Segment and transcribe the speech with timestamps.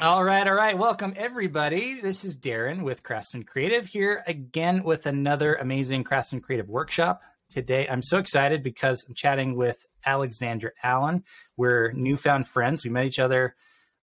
[0.00, 0.76] All right, all right.
[0.76, 2.00] Welcome, everybody.
[2.00, 7.22] This is Darren with Craftsman Creative here again with another amazing Craftsman Creative workshop.
[7.48, 11.22] Today, I'm so excited because I'm chatting with Alexandra Allen.
[11.56, 12.82] We're newfound friends.
[12.82, 13.54] We met each other,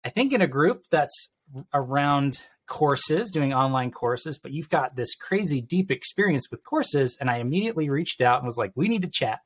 [0.04, 1.30] I think, in a group that's
[1.74, 7.16] around courses, doing online courses, but you've got this crazy deep experience with courses.
[7.20, 9.40] And I immediately reached out and was like, we need to chat.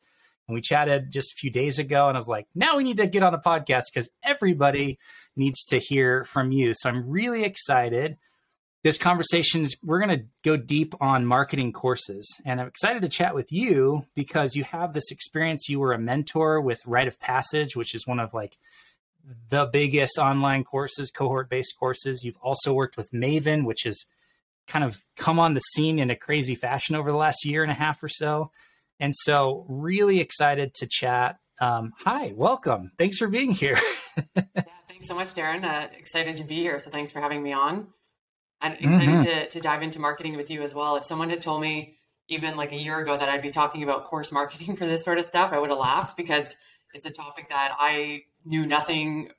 [0.46, 2.98] And we chatted just a few days ago, and I was like, now we need
[2.98, 4.98] to get on a podcast because everybody
[5.36, 6.72] needs to hear from you.
[6.74, 8.19] So I'm really excited.
[8.83, 12.28] This conversation is, we're going to go deep on marketing courses.
[12.45, 15.70] And I'm excited to chat with you because you have this experience.
[15.70, 18.58] You were a mentor with Write of Passage, which is one of like
[19.48, 22.22] the biggest online courses, cohort based courses.
[22.22, 24.05] You've also worked with Maven, which has
[24.66, 27.72] kind of come on the scene in a crazy fashion over the last year and
[27.72, 28.50] a half or so.
[29.01, 31.37] And so, really excited to chat.
[31.61, 32.93] Um, hi, welcome.
[32.98, 33.79] Thanks for being here.
[34.37, 35.65] yeah, thanks so much, Darren.
[35.65, 36.79] Uh, excited to be here.
[36.79, 37.89] So, thanks for having me on.
[38.61, 39.23] And excited mm-hmm.
[39.23, 40.97] to, to dive into marketing with you as well.
[40.97, 41.97] If someone had told me
[42.28, 45.19] even like a year ago that I'd be talking about course marketing for this sort
[45.19, 46.55] of stuff, I would have laughed because
[46.95, 49.31] it's a topic that I knew nothing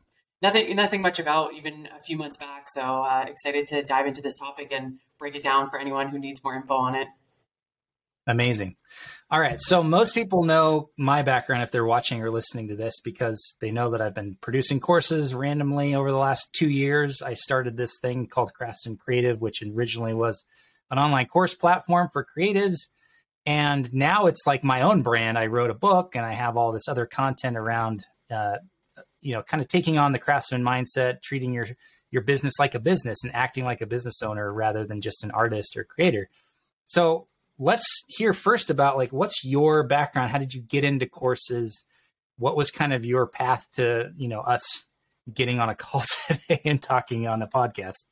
[0.41, 4.21] nothing nothing much about even a few months back so uh, excited to dive into
[4.21, 7.07] this topic and break it down for anyone who needs more info on it
[8.27, 8.75] Amazing.
[9.29, 9.59] All right.
[9.59, 13.71] So most people know my background if they're watching or listening to this because they
[13.71, 17.21] know that I've been producing courses randomly over the last two years.
[17.21, 20.43] I started this thing called Craftsman Creative, which originally was
[20.91, 22.87] an online course platform for creatives.
[23.45, 25.37] And now it's like my own brand.
[25.37, 28.57] I wrote a book and I have all this other content around, uh,
[29.21, 31.67] you know, kind of taking on the craftsman mindset, treating your
[32.11, 35.31] your business like a business and acting like a business owner rather than just an
[35.31, 36.29] artist or creator.
[36.85, 40.31] So let's hear first about like what's your background?
[40.31, 41.83] How did you get into courses?
[42.37, 44.85] What was kind of your path to you know us
[45.33, 48.03] getting on a call today and talking on a podcast?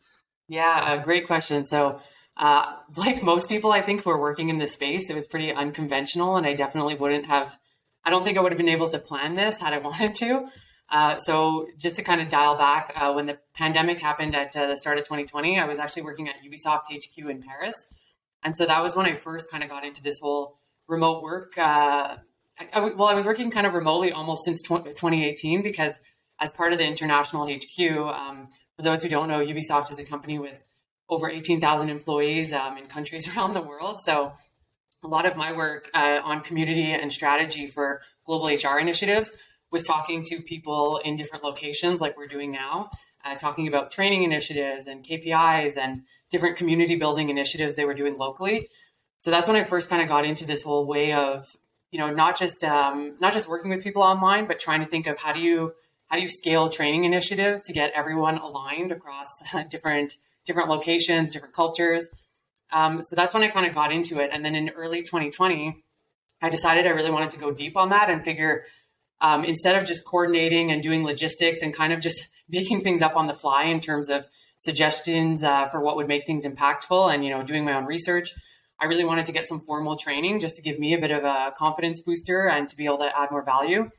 [0.48, 1.66] Yeah a great question.
[1.66, 2.00] So
[2.36, 5.10] uh, like most people i think who are working in this space.
[5.10, 7.58] It was pretty unconventional and i definitely wouldn't have
[8.04, 10.48] i don't think i would have been able to plan this had i wanted to.
[10.90, 14.68] Uh, so just to kind of dial back uh, when the pandemic happened at uh,
[14.68, 17.76] the start of 2020 i was actually working at ubisoft hq in paris
[18.44, 21.58] and so that was when I first kind of got into this whole remote work.
[21.58, 22.18] Uh,
[22.60, 26.00] I, I, well, I was working kind of remotely almost since 2018 because
[26.40, 27.80] as part of the international HQ,
[28.14, 30.66] um, for those who don't know, Ubisoft is a company with
[31.10, 34.02] over 18,000 employees um, in countries around the world.
[34.02, 34.34] So
[35.04, 39.32] a lot of my work uh, on community and strategy for global HR initiatives
[39.72, 42.90] was talking to people in different locations like we're doing now
[43.24, 48.18] uh, talking about training initiatives and KPIs and different community building initiatives they were doing
[48.18, 48.68] locally.
[49.18, 51.46] So that's when I first kind of got into this whole way of,
[51.92, 55.06] you know, not just um, not just working with people online, but trying to think
[55.06, 55.74] of how do you
[56.08, 59.28] how do you scale training initiatives to get everyone aligned across
[59.70, 62.04] different different locations, different cultures.
[62.72, 64.32] Um, so that's when I kind of got into it.
[64.34, 65.84] And then in early 2020,
[66.42, 68.66] I decided I really wanted to go deep on that and figure
[69.22, 73.16] um, instead of just coordinating and doing logistics and kind of just making things up
[73.16, 74.26] on the fly in terms of
[74.64, 78.34] suggestions uh, for what would make things impactful and you know doing my own research.
[78.80, 81.24] I really wanted to get some formal training just to give me a bit of
[81.26, 83.90] a confidence booster and to be able to add more value.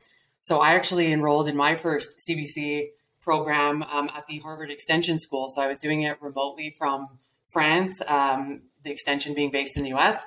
[0.41, 2.87] So i actually enrolled in my first cbc
[3.21, 5.49] program um, at the harvard extension school.
[5.49, 7.09] So i was doing it remotely from
[7.45, 10.23] france um, the extension being based in the us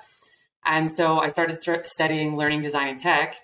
[0.65, 3.37] and so i started studying learning design and tech.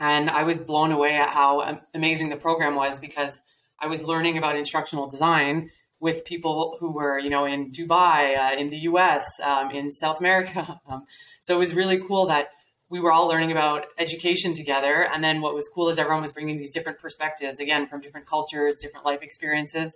[0.00, 3.40] And I was blown away at how amazing the program was because
[3.80, 8.56] I was learning about instructional design with people who were, you know, in Dubai, uh,
[8.56, 10.80] in the US, um, in South America.
[10.88, 11.04] Um,
[11.42, 12.48] so it was really cool that
[12.90, 15.06] we were all learning about education together.
[15.12, 18.26] And then what was cool is everyone was bringing these different perspectives, again, from different
[18.26, 19.94] cultures, different life experiences.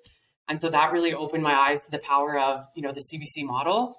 [0.48, 3.46] And so that really opened my eyes to the power of, you know, the CBC
[3.46, 3.96] model.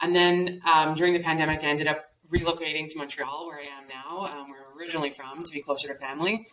[0.00, 2.02] And then um, during the pandemic, I ended up
[2.32, 5.88] relocating to Montreal, where I am now, um, where I'm originally from, to be closer
[5.88, 6.46] to family.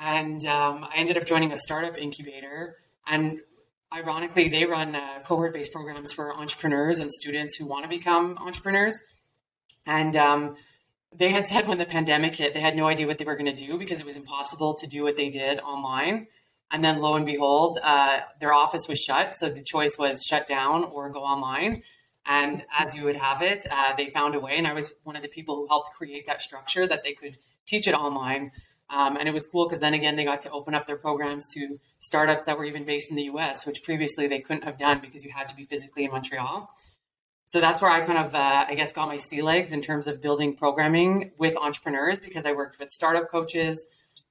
[0.00, 2.76] And um, I ended up joining a startup incubator.
[3.06, 3.40] And
[3.94, 8.38] ironically, they run uh, cohort based programs for entrepreneurs and students who want to become
[8.38, 8.98] entrepreneurs.
[9.86, 10.56] And um,
[11.14, 13.54] they had said when the pandemic hit, they had no idea what they were going
[13.54, 16.26] to do because it was impossible to do what they did online.
[16.70, 19.34] And then lo and behold, uh, their office was shut.
[19.34, 21.82] So the choice was shut down or go online.
[22.24, 24.56] And as you would have it, uh, they found a way.
[24.56, 27.36] And I was one of the people who helped create that structure that they could
[27.66, 28.52] teach it online.
[28.92, 31.48] Um, and it was cool because then again, they got to open up their programs
[31.54, 35.00] to startups that were even based in the US, which previously they couldn't have done
[35.00, 36.68] because you had to be physically in Montreal.
[37.44, 40.06] So that's where I kind of, uh, I guess, got my sea legs in terms
[40.06, 43.84] of building programming with entrepreneurs because I worked with startup coaches,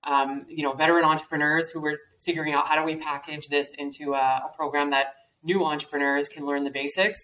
[0.03, 4.13] um, you know, veteran entrepreneurs who were figuring out how do we package this into
[4.13, 5.07] a, a program that
[5.43, 7.19] new entrepreneurs can learn the basics.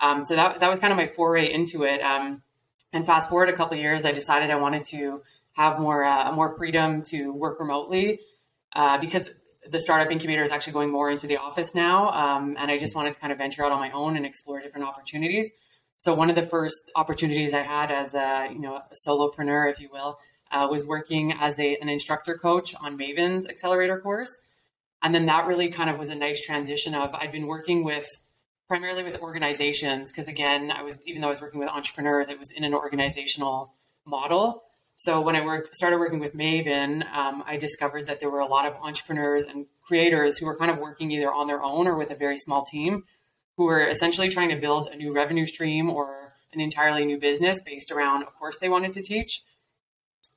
[0.00, 2.00] Um, so that that was kind of my foray into it.
[2.00, 2.42] Um,
[2.92, 5.22] and fast forward a couple years, I decided I wanted to
[5.54, 8.20] have more uh, more freedom to work remotely
[8.74, 9.30] uh, because
[9.70, 12.94] the startup incubator is actually going more into the office now, um, and I just
[12.94, 15.50] wanted to kind of venture out on my own and explore different opportunities.
[15.96, 19.80] So one of the first opportunities I had as a you know a solopreneur, if
[19.80, 20.18] you will,
[20.50, 24.36] uh, was working as a, an instructor coach on Maven's accelerator course.
[25.02, 28.06] And then that really kind of was a nice transition of I'd been working with
[28.68, 32.38] primarily with organizations because again, I was even though I was working with entrepreneurs, it
[32.38, 33.74] was in an organizational
[34.06, 34.62] model.
[34.96, 38.46] So when I worked started working with Maven, um, I discovered that there were a
[38.46, 41.96] lot of entrepreneurs and creators who were kind of working either on their own or
[41.96, 43.04] with a very small team
[43.56, 47.60] who were essentially trying to build a new revenue stream or an entirely new business
[47.66, 49.42] based around a course they wanted to teach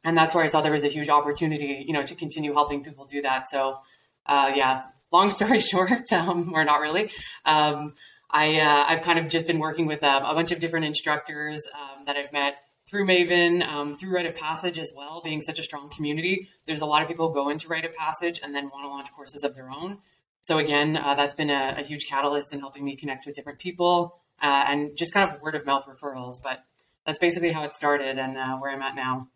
[0.08, 2.82] and that's where I saw there was a huge opportunity, you know, to continue helping
[2.82, 3.50] people do that.
[3.50, 3.80] So,
[4.26, 7.12] uh, yeah, long story short, um, or not really,
[7.46, 7.94] um,
[8.30, 11.62] I uh, I've kind of just been working with um, a bunch of different instructors
[11.74, 12.56] um, that I've met
[12.88, 15.22] through Maven, um, through Write of Passage as well.
[15.24, 18.40] Being such a strong community, there's a lot of people go into Write of Passage
[18.42, 20.00] and then want to launch courses of their own.
[20.42, 23.60] So again, uh, that's been a, a, huge catalyst in helping me connect with different
[23.60, 26.36] people uh, and just kind of word of mouth referrals.
[26.42, 26.64] But
[27.06, 29.28] that's basically how it started and uh, where I'm at now.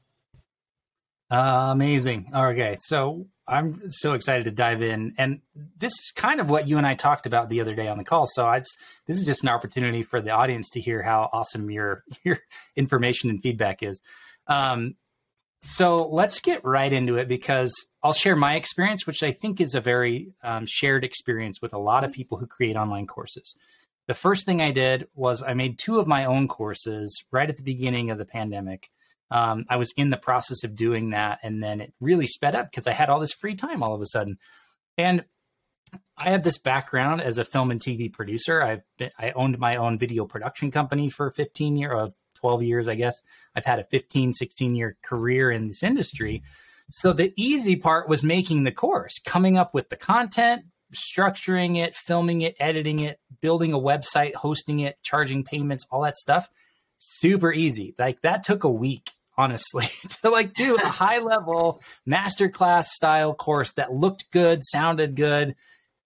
[1.32, 2.30] Uh, amazing.
[2.36, 2.78] Okay.
[2.82, 5.14] So I'm so excited to dive in.
[5.18, 5.40] And
[5.78, 8.04] this is kind of what you and I talked about the other day on the
[8.04, 8.28] call.
[8.28, 11.72] So I just, this is just an opportunity for the audience to hear how awesome
[11.72, 12.40] your, your
[12.76, 14.02] information and feedback is.
[14.48, 14.96] Um,
[15.62, 17.72] so let's get right into it because
[18.04, 21.78] I'll share my experience, which I think is a very um, shared experience with a
[21.78, 23.56] lot of people who create online courses.
[24.08, 27.56] The first thing I did was I made two of my own courses right at
[27.56, 28.90] the beginning of the pandemic
[29.32, 32.70] um, I was in the process of doing that, and then it really sped up
[32.70, 34.38] because I had all this free time all of a sudden.
[34.98, 35.24] And
[36.18, 38.62] I have this background as a film and TV producer.
[38.62, 42.88] I've been, I owned my own video production company for 15 years, or 12 years,
[42.90, 43.16] I guess.
[43.56, 46.44] I've had a 15, 16 year career in this industry.
[46.92, 51.96] So the easy part was making the course, coming up with the content, structuring it,
[51.96, 56.50] filming it, editing it, building a website, hosting it, charging payments, all that stuff.
[56.98, 57.96] Super easy.
[57.98, 59.88] Like that took a week honestly,
[60.22, 65.56] to like do a high level masterclass style course that looked good, sounded good,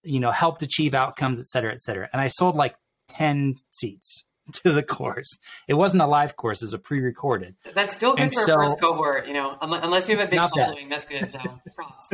[0.02, 2.08] you know, helped achieve outcomes, et cetera, et cetera.
[2.12, 2.76] And I sold like
[3.08, 5.38] 10 seats to the course.
[5.68, 7.56] It wasn't a live course, it was a pre recorded.
[7.74, 10.38] That's still good and for so, first cohort, you know, unless you have a big
[10.38, 10.92] following, bad.
[10.92, 11.30] that's good.
[11.30, 11.38] So
[11.74, 12.08] props.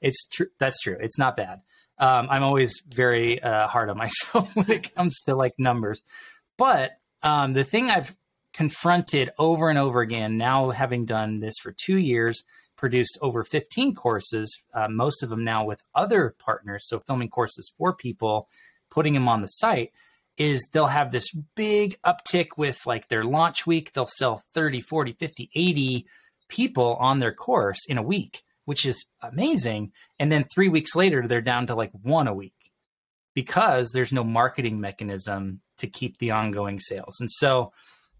[0.00, 0.46] it's true.
[0.58, 0.96] That's true.
[0.98, 1.60] It's not bad.
[1.98, 6.02] Um, I'm always very uh, hard on myself when it comes to like numbers.
[6.56, 6.92] But
[7.22, 8.14] um, the thing I've
[8.54, 12.44] confronted over and over again, now having done this for two years,
[12.76, 16.86] produced over 15 courses, uh, most of them now with other partners.
[16.88, 18.48] So, filming courses for people,
[18.90, 19.92] putting them on the site,
[20.36, 23.92] is they'll have this big uptick with like their launch week.
[23.92, 26.06] They'll sell 30, 40, 50, 80
[26.48, 29.92] people on their course in a week, which is amazing.
[30.18, 32.72] And then three weeks later, they're down to like one a week
[33.34, 37.16] because there's no marketing mechanism to keep the ongoing sales.
[37.20, 37.72] And so,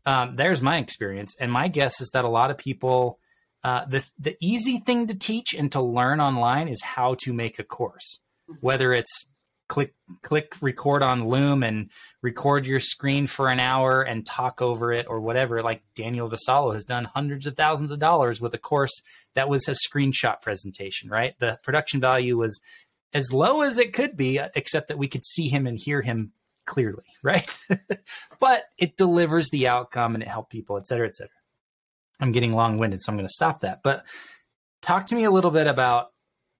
[0.07, 3.19] um, there's my experience, and my guess is that a lot of people,
[3.63, 7.59] uh, the the easy thing to teach and to learn online is how to make
[7.59, 8.59] a course, mm-hmm.
[8.61, 9.27] whether it's
[9.69, 11.91] click click record on Loom and
[12.23, 15.63] record your screen for an hour and talk over it or whatever.
[15.63, 18.93] Like Daniel Vassallo has done hundreds of thousands of dollars with a course
[19.35, 21.09] that was a screenshot presentation.
[21.09, 22.61] Right, the production value was
[23.15, 26.33] as low as it could be, except that we could see him and hear him
[26.67, 27.59] clearly, right?
[28.41, 31.31] but it delivers the outcome and it helped people, et cetera, et cetera.
[32.21, 33.83] I'm getting long winded, so I'm going to stop that.
[33.83, 34.05] But
[34.83, 36.13] talk to me a little bit about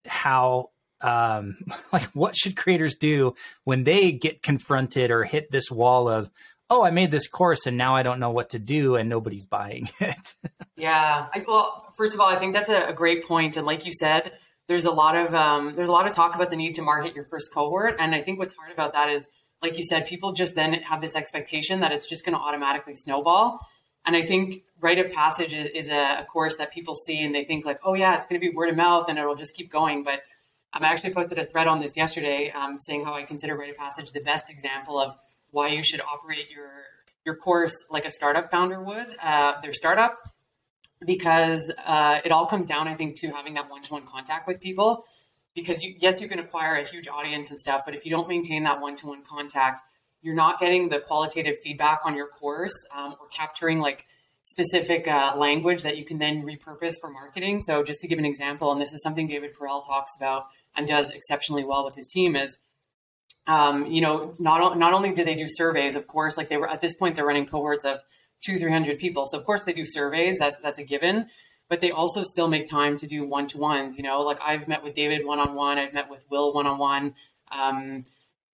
[0.07, 0.71] how,
[1.01, 1.59] um,
[1.93, 3.35] like, what should creators do
[3.65, 6.31] when they get confronted or hit this wall of,
[6.71, 9.47] oh, I made this course and now I don't know what to do and nobody's
[9.47, 10.35] buying it?
[10.77, 11.27] yeah.
[11.33, 13.57] I, well, first of all, I think that's a, a great point.
[13.57, 14.33] And like you said,
[14.67, 17.15] there's a lot of um, there's a lot of talk about the need to market
[17.15, 19.27] your first cohort, and I think what's hard about that is
[19.65, 22.95] like you said, people just then have this expectation that it's just going to automatically
[22.95, 23.61] snowball.
[24.07, 27.35] And I think Write of Passage is, is a, a, course that people see and
[27.35, 29.57] they think like, oh yeah, it's going to be word of mouth and it'll just
[29.57, 30.05] keep going.
[30.05, 30.21] But
[30.75, 33.71] um, I actually posted a thread on this yesterday um, saying how I consider Write
[33.71, 35.17] of Passage the best example of
[35.51, 36.71] why you should operate your
[37.25, 40.19] your course like a startup founder would uh, their startup
[41.07, 45.07] because uh, it all comes down, I think, to having that one-to-one contact with people
[45.55, 48.29] because you, yes, you can acquire a huge audience and stuff, but if you don't
[48.29, 49.83] maintain that one-to-one contact,
[50.23, 54.07] you're not getting the qualitative feedback on your course um, or capturing like
[54.43, 57.61] specific uh, language that you can then repurpose for marketing.
[57.61, 60.47] So just to give an example, and this is something David Perell talks about
[60.77, 62.59] and does exceptionally well with his team is
[63.47, 66.69] um, you know, not not only do they do surveys, of course, like they were
[66.69, 68.01] at this point, they're running cohorts of
[68.45, 69.27] two, three hundred people.
[69.27, 70.39] So of course they do surveys.
[70.39, 71.29] That that's a given.
[71.69, 73.97] But they also still make time to do one to ones.
[73.97, 75.79] You know, like I've met with David one on one.
[75.79, 77.15] I've met with Will one on one,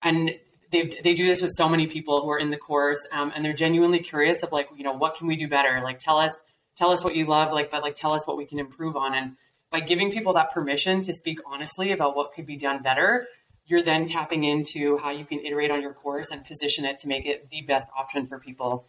[0.02, 0.34] and
[0.70, 3.44] they they do this with so many people who are in the course, um, and
[3.44, 5.80] they're genuinely curious of like, you know, what can we do better?
[5.82, 6.32] Like, tell us
[6.76, 9.14] tell us what you love, like, but like tell us what we can improve on.
[9.14, 9.36] And
[9.70, 13.26] by giving people that permission to speak honestly about what could be done better,
[13.66, 17.08] you're then tapping into how you can iterate on your course and position it to
[17.08, 18.86] make it the best option for people.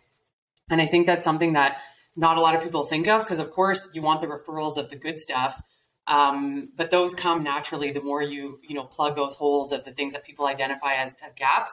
[0.70, 1.82] And I think that's something that
[2.16, 4.90] not a lot of people think of because, of course, you want the referrals of
[4.90, 5.62] the good stuff.
[6.08, 9.92] Um, but those come naturally the more you you know plug those holes of the
[9.92, 11.72] things that people identify as, as gaps.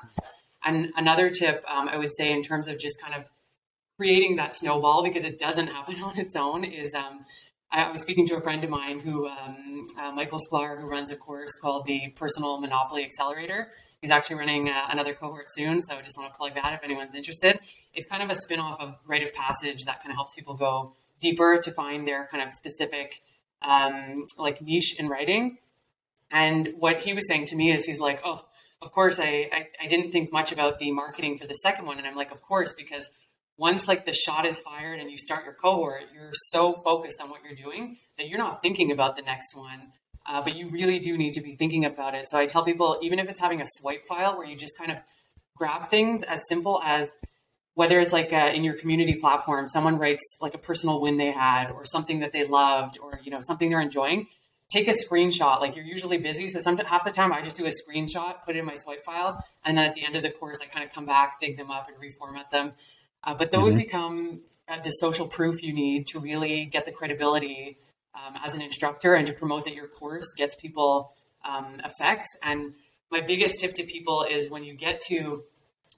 [0.64, 3.30] And another tip um, I would say in terms of just kind of
[3.96, 7.24] creating that snowball because it doesn't happen on its own is um,
[7.70, 11.10] I was speaking to a friend of mine who, um, uh, Michael Sklar, who runs
[11.10, 13.72] a course called the Personal Monopoly Accelerator.
[14.00, 16.84] He's actually running uh, another cohort soon, so I just want to plug that if
[16.84, 17.58] anyone's interested.
[17.94, 20.54] It's kind of a spin off of Write of Passage that kind of helps people
[20.54, 23.20] go deeper to find their kind of specific,
[23.60, 25.58] um, like niche in writing.
[26.30, 28.44] And what he was saying to me is he's like, oh,
[28.80, 31.98] of course, I, I, I didn't think much about the marketing for the second one.
[31.98, 33.08] And I'm like, of course, because
[33.56, 37.30] once like the shot is fired and you start your cohort, you're so focused on
[37.30, 39.92] what you're doing that you're not thinking about the next one.
[40.28, 42.28] Uh, but you really do need to be thinking about it.
[42.28, 44.92] So I tell people, even if it's having a swipe file where you just kind
[44.92, 44.98] of
[45.56, 47.14] grab things as simple as
[47.74, 51.30] whether it's like uh, in your community platform, someone writes like a personal win they
[51.30, 54.26] had or something that they loved or, you know, something they're enjoying,
[54.70, 55.60] take a screenshot.
[55.60, 56.48] Like you're usually busy.
[56.48, 59.04] So some, half the time I just do a screenshot, put it in my swipe
[59.04, 59.42] file.
[59.64, 61.70] And then at the end of the course, I kind of come back, dig them
[61.70, 62.72] up and reformat them.
[63.24, 63.78] Uh, but those mm-hmm.
[63.78, 67.78] become uh, the social proof you need to really get the credibility
[68.14, 71.12] um, as an instructor and to promote that your course gets people
[71.44, 72.28] um, effects.
[72.42, 72.74] And
[73.10, 75.44] my biggest tip to people is when you get to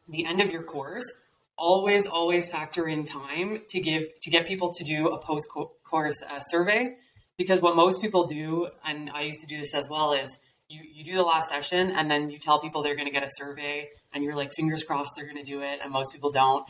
[0.09, 1.11] the end of your course,
[1.57, 5.49] always, always factor in time to give to get people to do a post
[5.85, 6.97] course uh, survey.
[7.37, 10.37] Because what most people do, and I used to do this as well, is
[10.71, 13.25] you, you do the last session and then you tell people they're going to get
[13.25, 16.31] a survey and you're like fingers crossed they're going to do it and most people
[16.31, 16.64] don't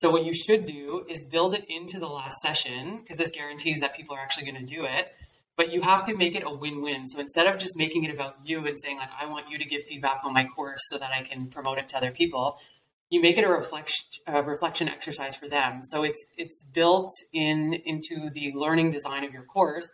[0.00, 3.80] so what you should do is build it into the last session because this guarantees
[3.80, 5.12] that people are actually going to do it.
[5.58, 7.06] But you have to make it a win-win.
[7.06, 9.64] So instead of just making it about you and saying like I want you to
[9.66, 12.58] give feedback on my course so that I can promote it to other people,
[13.10, 15.82] you make it a reflection a reflection exercise for them.
[15.82, 19.86] So it's it's built in into the learning design of your course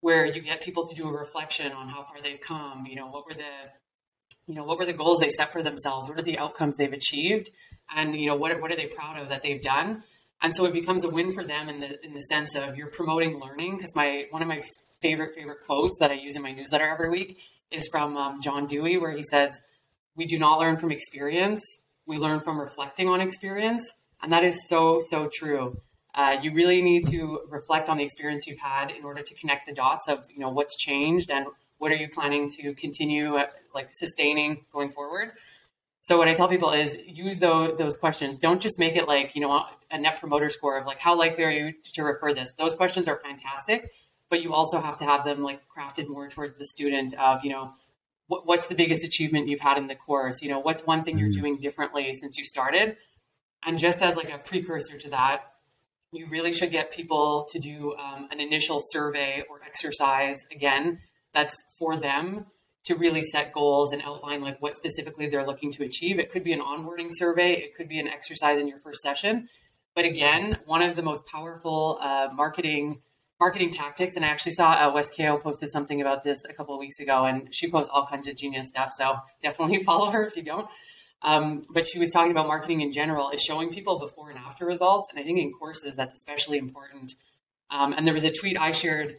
[0.00, 3.06] where you get people to do a reflection on how far they've come, you know,
[3.06, 3.52] what were the
[4.48, 6.08] you know, what were the goals they set for themselves?
[6.08, 7.48] What are the outcomes they've achieved?
[7.94, 10.02] And you know what what are they proud of that they've done?
[10.42, 12.90] And so it becomes a win for them in the in the sense of you're
[12.90, 14.62] promoting learning because my one of my
[15.00, 17.38] favorite favorite quotes that I use in my newsletter every week
[17.70, 19.50] is from um, John Dewey where he says
[20.14, 21.62] we do not learn from experience
[22.06, 23.92] we learn from reflecting on experience.
[24.22, 25.80] And that is so so true.
[26.14, 29.66] Uh, you really need to reflect on the experience you've had in order to connect
[29.66, 31.46] the dots of you know what's changed and
[31.78, 35.32] what are you planning to continue uh, like sustaining going forward
[36.06, 38.38] so what I tell people is use those, those questions.
[38.38, 41.42] Don't just make it like, you know, a net promoter score of like, how likely
[41.42, 42.52] are you to refer this?
[42.56, 43.90] Those questions are fantastic,
[44.30, 47.50] but you also have to have them like crafted more towards the student of, you
[47.50, 47.72] know,
[48.28, 50.40] what, what's the biggest achievement you've had in the course?
[50.42, 51.40] You know, what's one thing you're mm-hmm.
[51.40, 52.96] doing differently since you started?
[53.64, 55.40] And just as like a precursor to that,
[56.12, 61.00] you really should get people to do um, an initial survey or exercise again
[61.34, 62.46] that's for them
[62.86, 66.18] to really set goals and outline like what specifically they're looking to achieve.
[66.18, 69.48] It could be an onboarding survey, it could be an exercise in your first session.
[69.94, 73.00] But again, one of the most powerful uh, marketing
[73.38, 76.74] marketing tactics, and I actually saw uh, Wes Kao posted something about this a couple
[76.74, 78.90] of weeks ago, and she posts all kinds of genius stuff.
[78.96, 80.66] So definitely follow her if you don't.
[81.22, 84.64] Um, but she was talking about marketing in general is showing people before and after
[84.64, 87.14] results, and I think in courses that's especially important.
[87.70, 89.16] Um, and there was a tweet I shared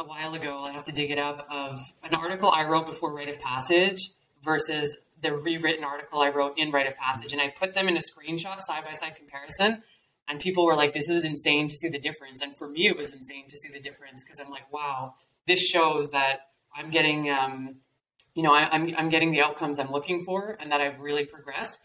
[0.00, 3.14] a while ago, I have to dig it up, of an article I wrote before
[3.14, 4.10] Write of Passage
[4.42, 7.32] versus the rewritten article I wrote in Write of Passage.
[7.32, 9.82] And I put them in a screenshot side by side comparison.
[10.26, 12.40] And people were like, this is insane to see the difference.
[12.40, 15.14] And for me, it was insane to see the difference because I'm like, wow,
[15.46, 17.76] this shows that I'm getting, um,
[18.34, 21.26] you know, I, I'm, I'm getting the outcomes I'm looking for and that I've really
[21.26, 21.78] progressed.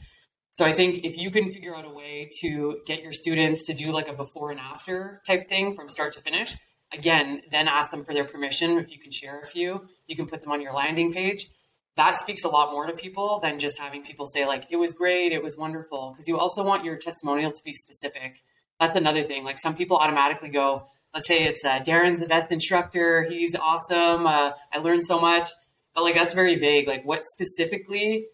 [0.51, 3.73] So I think if you can figure out a way to get your students to
[3.73, 6.55] do like a before and after type thing from start to finish,
[6.97, 8.77] again, then ask them for their permission.
[8.77, 11.49] If you can share a few, you can put them on your landing page.
[11.95, 14.93] That speaks a lot more to people than just having people say, like, it was
[14.93, 16.11] great, it was wonderful.
[16.11, 18.43] Because you also want your testimonial to be specific.
[18.79, 19.45] That's another thing.
[19.45, 24.27] Like, some people automatically go, let's say it's uh, Darren's the best instructor, he's awesome,
[24.27, 25.47] uh, I learned so much.
[25.95, 26.87] but like that's very vague.
[26.87, 28.27] Like what specifically,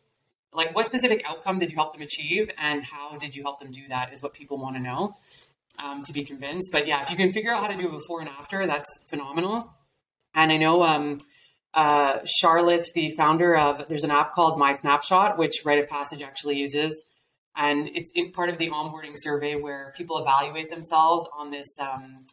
[0.53, 3.71] like what specific outcome did you help them achieve, and how did you help them
[3.71, 4.11] do that?
[4.11, 5.15] Is what people want to know
[5.79, 6.69] um, to be convinced.
[6.71, 8.89] But yeah, if you can figure out how to do a before and after, that's
[9.09, 9.73] phenomenal.
[10.33, 11.17] And I know um,
[11.73, 16.21] uh, Charlotte, the founder of, there's an app called My Snapshot, which Write of Passage
[16.21, 17.03] actually uses.
[17.55, 22.25] And it's part of the onboarding survey where people evaluate themselves on this um,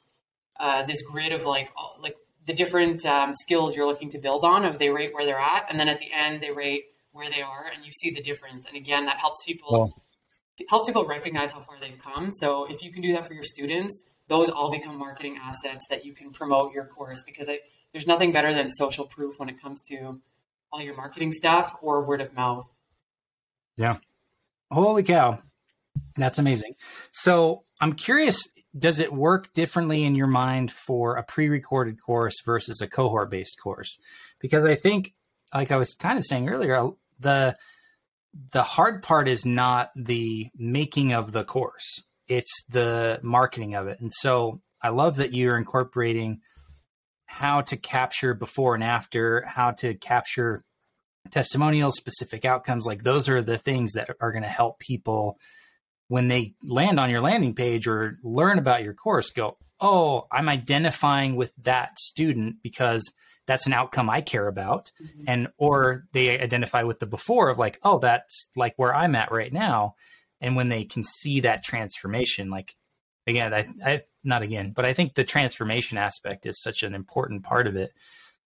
[0.60, 2.14] uh, this grid of like like
[2.46, 4.64] the different um, skills you're looking to build on.
[4.64, 7.42] Of they rate where they're at, and then at the end they rate where they
[7.42, 8.64] are, and you see the difference.
[8.66, 9.92] And again, that helps people
[10.68, 12.32] helps people recognize how far they've come.
[12.32, 16.04] So if you can do that for your students, those all become marketing assets that
[16.04, 17.60] you can promote your course because I,
[17.92, 20.20] there's nothing better than social proof when it comes to
[20.72, 22.68] all your marketing stuff or word of mouth.
[23.76, 23.96] Yeah.
[24.70, 25.40] Holy cow.
[26.16, 26.74] That's amazing.
[27.10, 28.46] So I'm curious,
[28.76, 33.98] does it work differently in your mind for a pre-recorded course versus a cohort-based course?
[34.40, 35.14] Because I think,
[35.54, 37.56] like I was kind of saying earlier, the
[38.52, 44.00] the hard part is not the making of the course; it's the marketing of it.
[44.00, 46.40] And so I love that you're incorporating
[47.26, 50.64] how to capture before and after, how to capture
[51.30, 52.86] testimonials, specific outcomes.
[52.86, 55.38] Like those are the things that are going to help people
[56.08, 60.48] when they land on your landing page or learn about your course go, oh, I'm
[60.48, 63.12] identifying with that student because
[63.48, 64.92] that's an outcome I care about.
[65.02, 65.24] Mm-hmm.
[65.26, 69.32] And, or they identify with the before of like, oh, that's like where I'm at
[69.32, 69.96] right now.
[70.40, 72.76] And when they can see that transformation, like,
[73.26, 77.42] again, I, I not again, but I think the transformation aspect is such an important
[77.42, 77.92] part of it.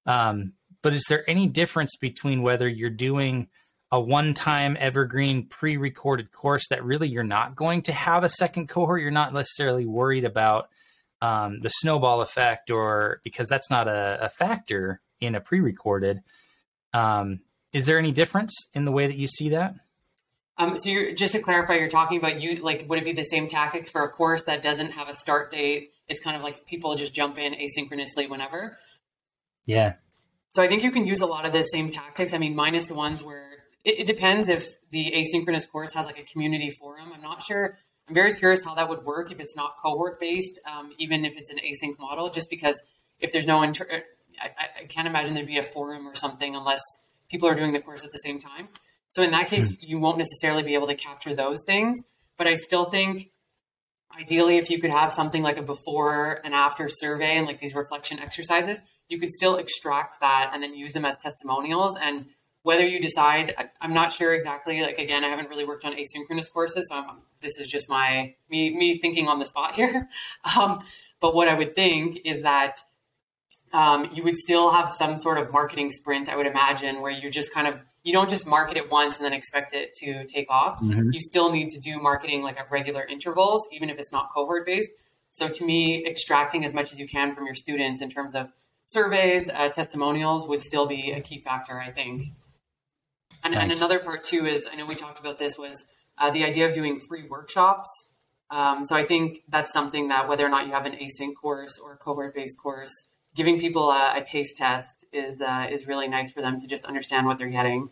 [0.07, 3.49] Um, but is there any difference between whether you're doing
[3.91, 9.03] a one-time evergreen pre-recorded course that really you're not going to have a second cohort?
[9.03, 10.69] You're not necessarily worried about
[11.23, 16.21] um, the snowball effect, or because that's not a, a factor in a pre-recorded.
[16.93, 17.41] Um,
[17.73, 19.77] is there any difference in the way that you see that?
[20.59, 23.23] Um, so you're just to clarify, you're talking about you like would it be the
[23.23, 25.93] same tactics for a course that doesn't have a start date?
[26.09, 28.77] It's kind of like people just jump in asynchronously whenever.
[29.65, 29.95] Yeah.
[30.51, 32.35] So I think you can use a lot of the same tactics.
[32.35, 33.49] I mean, minus the ones where
[33.85, 37.13] it, it depends if the asynchronous course has like a community forum.
[37.15, 37.79] I'm not sure.
[38.13, 41.35] I'm very curious how that would work if it's not cohort based, um, even if
[41.39, 42.29] it's an async model.
[42.29, 42.83] Just because
[43.21, 43.87] if there's no inter,
[44.39, 46.83] I, I can't imagine there'd be a forum or something unless
[47.31, 48.69] people are doing the course at the same time.
[49.09, 49.89] So in that case, mm.
[49.89, 52.03] you won't necessarily be able to capture those things.
[52.37, 53.31] But I still think
[54.21, 57.75] ideally if you could have something like a before and after survey and like these
[57.75, 61.97] reflection exercises, you could still extract that and then use them as testimonials.
[61.97, 62.27] And
[62.63, 64.83] whether you decide, I, am not sure exactly.
[64.83, 68.35] Like again, I haven't really worked on asynchronous courses, so I'm, this is just my
[68.51, 70.09] me me thinking on the spot here.
[70.57, 70.81] Um,
[71.21, 72.79] but what I would think is that
[73.73, 77.31] um, you would still have some sort of marketing sprint, I would imagine, where you
[77.31, 80.51] just kind of you don't just market it once and then expect it to take
[80.51, 80.81] off.
[80.81, 81.13] Mm-hmm.
[81.13, 84.67] You still need to do marketing like at regular intervals, even if it's not cohort
[84.67, 84.91] based.
[85.31, 88.53] So to me, extracting as much as you can from your students in terms of
[88.87, 92.25] surveys, uh, testimonials would still be a key factor, I think.
[93.45, 93.63] And, nice.
[93.63, 95.85] and, another part too is I know we talked about this was
[96.19, 97.89] uh, the idea of doing free workshops.
[98.51, 101.79] Um, so I think that's something that whether or not you have an async course
[101.79, 102.93] or a cohort based course,
[103.35, 106.85] giving people a, a taste test is uh, is really nice for them to just
[106.85, 107.89] understand what they're getting.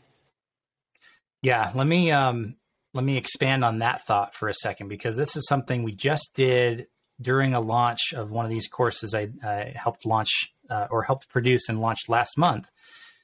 [1.42, 2.56] Yeah, let me um,
[2.92, 6.32] let me expand on that thought for a second because this is something we just
[6.34, 6.88] did
[7.20, 11.28] during a launch of one of these courses I, I helped launch uh, or helped
[11.28, 12.70] produce and launched last month.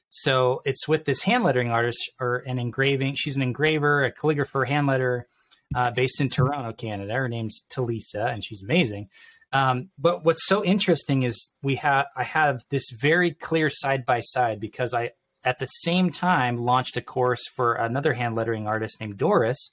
[0.09, 3.15] So it's with this hand lettering artist or an engraving.
[3.15, 5.27] She's an engraver, a calligrapher, hand letter,
[5.75, 7.13] uh, based in Toronto, Canada.
[7.13, 9.09] Her name's Talisa, and she's amazing.
[9.53, 14.19] Um, but what's so interesting is we have I have this very clear side by
[14.19, 15.11] side because I
[15.43, 19.71] at the same time launched a course for another hand lettering artist named Doris,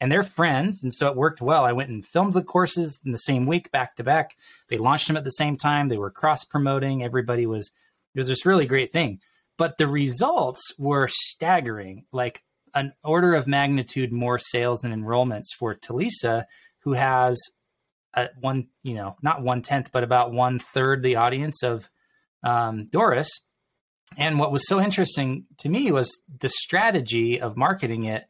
[0.00, 1.64] and they're friends, and so it worked well.
[1.64, 4.36] I went and filmed the courses in the same week, back to back.
[4.68, 5.88] They launched them at the same time.
[5.88, 7.02] They were cross promoting.
[7.02, 7.70] Everybody was
[8.14, 9.20] it was this really great thing,
[9.56, 12.04] but the results were staggering.
[12.12, 12.42] Like
[12.74, 16.44] an order of magnitude more sales and enrollments for Talisa,
[16.80, 17.40] who has
[18.14, 21.88] at one, you know, not one tenth, but about one third the audience of
[22.42, 23.30] um, Doris.
[24.16, 28.24] And what was so interesting to me was the strategy of marketing it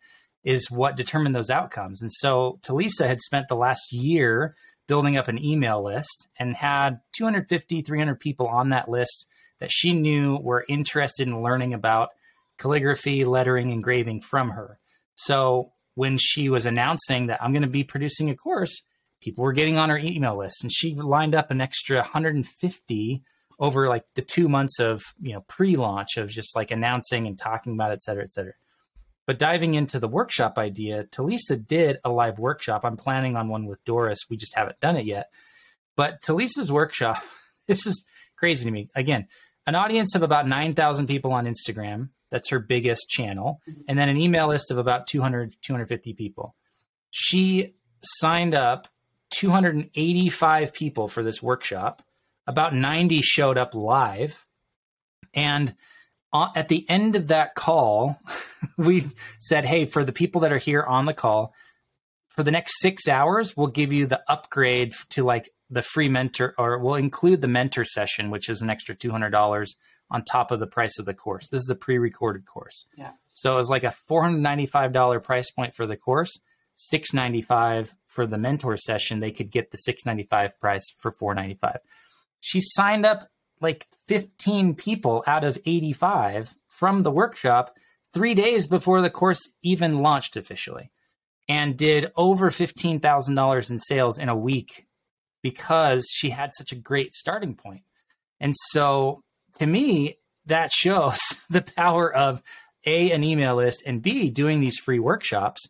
[0.45, 2.01] is what determined those outcomes.
[2.01, 4.55] And so Talisa had spent the last year
[4.87, 9.27] building up an email list and had 250, 300 people on that list
[9.61, 12.11] that she knew were interested in learning about
[12.59, 14.79] calligraphy, lettering, engraving from her.
[15.14, 18.83] So when she was announcing that I'm going to be producing a course,
[19.21, 23.23] people were getting on her email list and she lined up an extra 150
[23.59, 27.75] over like the two months of you know pre-launch of just like announcing and talking
[27.75, 28.53] about it, et cetera, et cetera.
[29.27, 32.85] But diving into the workshop idea, Talisa did a live workshop.
[32.85, 34.27] I'm planning on one with Doris.
[34.29, 35.31] We just haven't done it yet.
[35.97, 37.23] But Talisa's workshop,
[37.67, 38.03] this is
[38.37, 38.90] crazy to me.
[38.94, 39.29] Again,
[39.66, 42.11] an audience of about 9,000 people on Instagram.
[42.31, 43.61] That's her biggest channel.
[43.68, 43.81] Mm-hmm.
[43.88, 46.55] And then an email list of about 200, 250 people.
[47.11, 48.88] She signed up
[49.31, 52.03] 285 people for this workshop.
[52.47, 54.47] About 90 showed up live.
[55.33, 55.75] And
[56.35, 58.18] at the end of that call,
[58.77, 59.05] we
[59.40, 61.55] said, hey, for the people that are here on the call,
[62.35, 66.55] for the next six hours, we'll give you the upgrade to like the free mentor,
[66.59, 69.75] or we'll include the mentor session, which is an extra $200
[70.11, 71.49] on top of the price of the course.
[71.49, 72.87] This is a pre recorded course.
[72.97, 73.12] Yeah.
[73.35, 76.38] So it's like a $495 price point for the course,
[76.77, 79.20] 695 for the mentor session.
[79.20, 81.79] They could get the 695 price for 495
[82.40, 83.29] She signed up
[83.61, 87.77] like 15 people out of 85 from the workshop
[88.12, 90.90] three days before the course even launched officially
[91.49, 94.87] and did over $15,000 in sales in a week
[95.43, 97.83] because she had such a great starting point.
[98.41, 99.23] And so
[99.59, 102.43] to me, that shows the power of
[102.87, 105.69] A, an email list, and B, doing these free workshops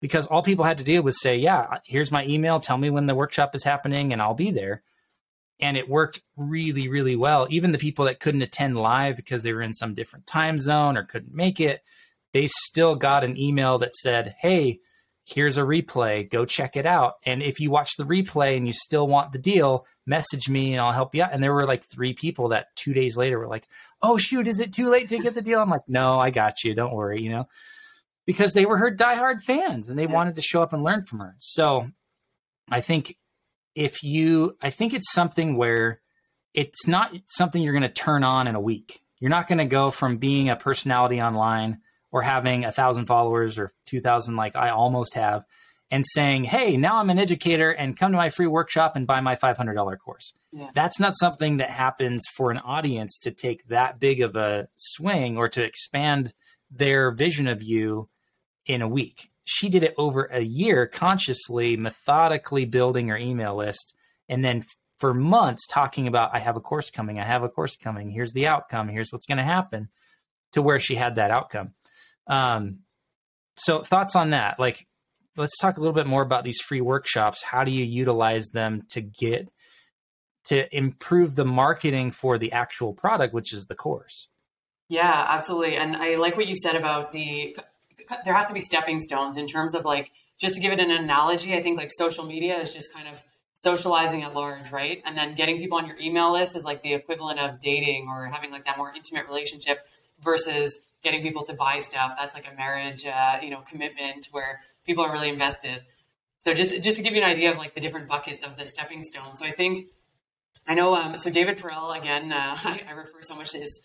[0.00, 2.60] because all people had to do was say, Yeah, here's my email.
[2.60, 4.82] Tell me when the workshop is happening and I'll be there
[5.60, 9.52] and it worked really really well even the people that couldn't attend live because they
[9.52, 11.82] were in some different time zone or couldn't make it
[12.32, 14.80] they still got an email that said hey
[15.26, 17.14] here's a replay go check it out.
[17.24, 20.80] And if you watch the replay and you still want the deal message me and
[20.80, 21.32] i'll help you out.
[21.32, 23.66] And there were like three people that two days later were like
[24.02, 25.60] oh shoot is it too late to get the deal?
[25.60, 26.74] I'm like no i got you.
[26.74, 27.48] Don't worry you know?
[28.24, 30.12] Because they were her diehard fans and they yeah.
[30.12, 31.34] wanted to show up and learn from her.
[31.38, 31.88] So
[32.70, 33.16] i think
[33.76, 36.00] if you, I think it's something where
[36.54, 39.02] it's not something you're going to turn on in a week.
[39.20, 41.80] You're not going to go from being a personality online
[42.16, 45.44] or having a thousand followers or 2000 like I almost have
[45.90, 49.20] and saying, Hey, now I'm an educator and come to my free workshop and buy
[49.20, 50.32] my $500 course.
[50.50, 50.70] Yeah.
[50.74, 55.36] That's not something that happens for an audience to take that big of a swing
[55.36, 56.32] or to expand
[56.70, 58.08] their vision of you
[58.64, 63.94] in a week she did it over a year consciously methodically building her email list
[64.28, 64.64] and then
[64.98, 68.32] for months talking about i have a course coming i have a course coming here's
[68.32, 69.88] the outcome here's what's going to happen
[70.50, 71.72] to where she had that outcome
[72.26, 72.80] um,
[73.56, 74.86] so thoughts on that like
[75.36, 78.82] let's talk a little bit more about these free workshops how do you utilize them
[78.90, 79.48] to get
[80.44, 84.28] to improve the marketing for the actual product which is the course
[84.88, 87.56] yeah absolutely and i like what you said about the
[88.24, 90.90] there has to be stepping stones in terms of like just to give it an
[90.90, 91.54] analogy.
[91.54, 93.22] I think like social media is just kind of
[93.54, 95.02] socializing at large, right?
[95.06, 98.26] And then getting people on your email list is like the equivalent of dating or
[98.26, 99.86] having like that more intimate relationship
[100.20, 102.16] versus getting people to buy stuff.
[102.18, 105.82] That's like a marriage, uh, you know, commitment where people are really invested.
[106.40, 108.66] So just just to give you an idea of like the different buckets of the
[108.66, 109.36] stepping stone.
[109.36, 109.86] So I think
[110.66, 110.96] I know.
[110.96, 112.32] Um, so David Perell again.
[112.32, 113.80] Uh, I, I, refer so much to his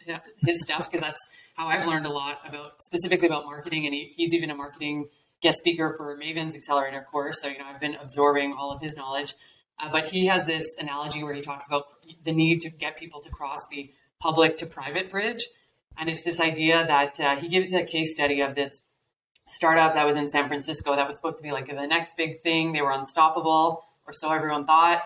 [0.46, 1.22] his stuff because that's
[1.56, 5.08] how I've learned a lot about specifically about marketing, and he, he's even a marketing
[5.42, 7.40] guest speaker for Maven's Accelerator course.
[7.42, 9.36] So you know, I've been absorbing all of his knowledge.
[9.80, 11.86] Uh, but he has this analogy where he talks about
[12.24, 15.44] the need to get people to cross the public to private bridge,
[15.98, 18.82] and it's this idea that uh, he gives a case study of this
[19.48, 22.42] startup that was in San Francisco that was supposed to be like the next big
[22.42, 22.74] thing.
[22.74, 25.02] They were unstoppable, or so everyone thought.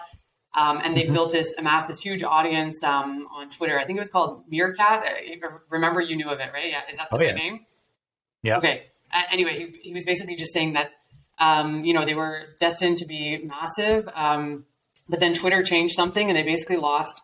[0.55, 1.13] Um, and they mm-hmm.
[1.13, 3.77] built this, amassed this huge audience um, on Twitter.
[3.77, 5.03] I think it was called Meerkat.
[5.05, 5.37] I
[5.69, 6.69] remember you knew of it, right?
[6.69, 6.81] Yeah.
[6.89, 7.33] Is that the oh, right yeah.
[7.33, 7.65] name?
[8.41, 8.57] Yeah.
[8.59, 8.85] Okay.
[9.13, 10.91] Uh, anyway, he, he, was basically just saying that,
[11.39, 14.07] um, you know, they were destined to be massive.
[14.13, 14.65] Um,
[15.09, 17.21] but then Twitter changed something and they basically lost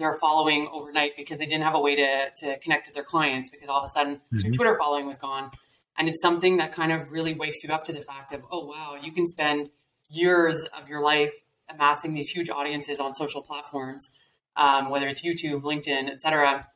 [0.00, 3.50] their following overnight because they didn't have a way to, to connect with their clients
[3.50, 4.40] because all of a sudden mm-hmm.
[4.40, 5.50] their Twitter following was gone.
[5.96, 8.64] And it's something that kind of really wakes you up to the fact of, oh,
[8.64, 9.70] wow, you can spend
[10.08, 11.34] years of your life
[11.68, 14.08] amassing these huge audiences on social platforms,
[14.56, 16.66] um, whether it's YouTube, LinkedIn, etc.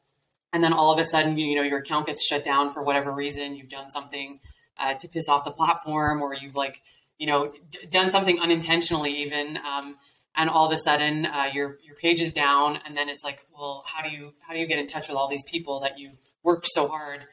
[0.53, 3.11] And then all of a sudden, you know, your account gets shut down for whatever
[3.11, 3.57] reason.
[3.57, 4.41] You've done something
[4.79, 6.81] uh, to piss off the platform, or you've like,
[7.19, 9.57] you know, d- done something unintentionally even.
[9.59, 9.97] Um,
[10.37, 13.47] and all of a sudden, uh, your your page is down, and then it's like,
[13.57, 15.99] well, how do you how do you get in touch with all these people that
[15.99, 17.27] you've worked so hard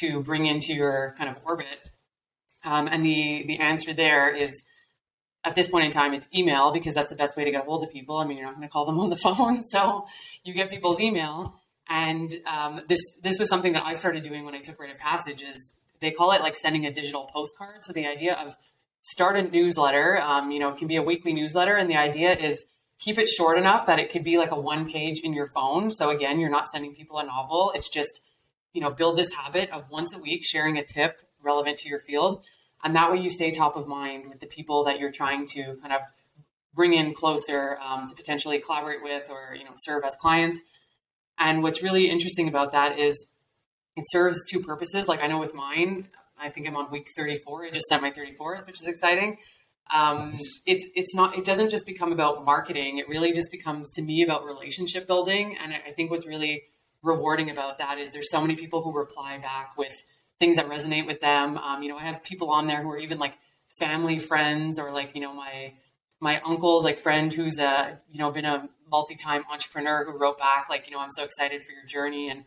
[0.00, 1.90] to bring into your kind of orbit?
[2.64, 4.62] Um, and the the answer there is
[5.44, 7.64] at this point in time, it's email because that's the best way to get a
[7.64, 8.16] hold of people.
[8.16, 10.06] I mean, you're not going to call them on the phone, so
[10.44, 11.60] you get people's email.
[11.88, 14.98] And um, this this was something that I started doing when I took Write of
[14.98, 15.42] Passage.
[15.42, 17.84] Is they call it like sending a digital postcard.
[17.84, 18.56] So the idea of
[19.10, 22.32] start a newsletter, um, you know, it can be a weekly newsletter, and the idea
[22.36, 22.64] is
[22.98, 25.90] keep it short enough that it could be like a one page in your phone.
[25.90, 27.72] So again, you're not sending people a novel.
[27.74, 28.20] It's just,
[28.72, 32.00] you know, build this habit of once a week sharing a tip relevant to your
[32.00, 32.44] field.
[32.82, 35.76] And that way you stay top of mind with the people that you're trying to
[35.80, 36.00] kind of
[36.74, 40.60] bring in closer um, to potentially collaborate with or, you know, serve as clients.
[41.38, 43.28] And what's really interesting about that is
[43.96, 45.08] it serves two purposes.
[45.08, 46.08] Like I know with mine,
[46.40, 47.66] I think I'm on week 34.
[47.66, 49.38] I just sent my 34th, which is exciting.
[49.92, 50.60] Um, nice.
[50.66, 51.36] It's it's not.
[51.36, 52.98] It doesn't just become about marketing.
[52.98, 55.56] It really just becomes to me about relationship building.
[55.62, 56.64] And I, I think what's really
[57.02, 59.94] rewarding about that is there's so many people who reply back with
[60.38, 61.56] things that resonate with them.
[61.58, 63.34] Um, you know, I have people on there who are even like
[63.78, 65.72] family friends or like you know my
[66.20, 70.66] my uncle's like friend who's a you know been a multi-time entrepreneur who wrote back
[70.68, 72.44] like you know I'm so excited for your journey and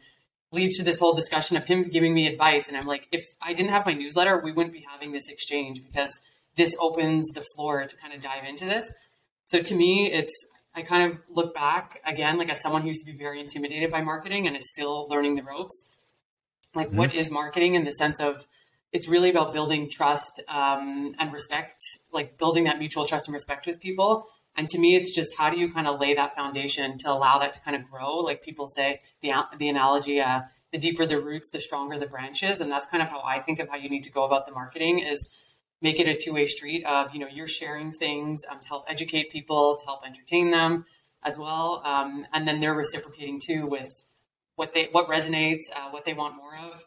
[0.51, 3.53] leads to this whole discussion of him giving me advice and I'm like if I
[3.53, 6.19] didn't have my newsletter we wouldn't be having this exchange because
[6.55, 8.91] this opens the floor to kind of dive into this.
[9.45, 10.33] So to me, it's
[10.73, 13.91] I kind of look back again, like as someone who used to be very intimidated
[13.91, 15.89] by marketing and is still learning the ropes.
[16.73, 16.97] Like, mm-hmm.
[16.97, 18.45] what is marketing in the sense of
[18.93, 21.75] it's really about building trust um, and respect,
[22.13, 24.27] like building that mutual trust and respect with people.
[24.55, 27.39] And to me, it's just how do you kind of lay that foundation to allow
[27.39, 28.17] that to kind of grow?
[28.17, 32.59] Like people say, the the analogy, uh, the deeper the roots, the stronger the branches,
[32.59, 34.51] and that's kind of how I think of how you need to go about the
[34.51, 35.29] marketing is
[35.81, 39.31] make it a two-way street of you know you're sharing things um, to help educate
[39.31, 40.85] people to help entertain them
[41.23, 41.81] as well.
[41.85, 44.05] Um, and then they're reciprocating too with
[44.55, 46.85] what they what resonates uh, what they want more of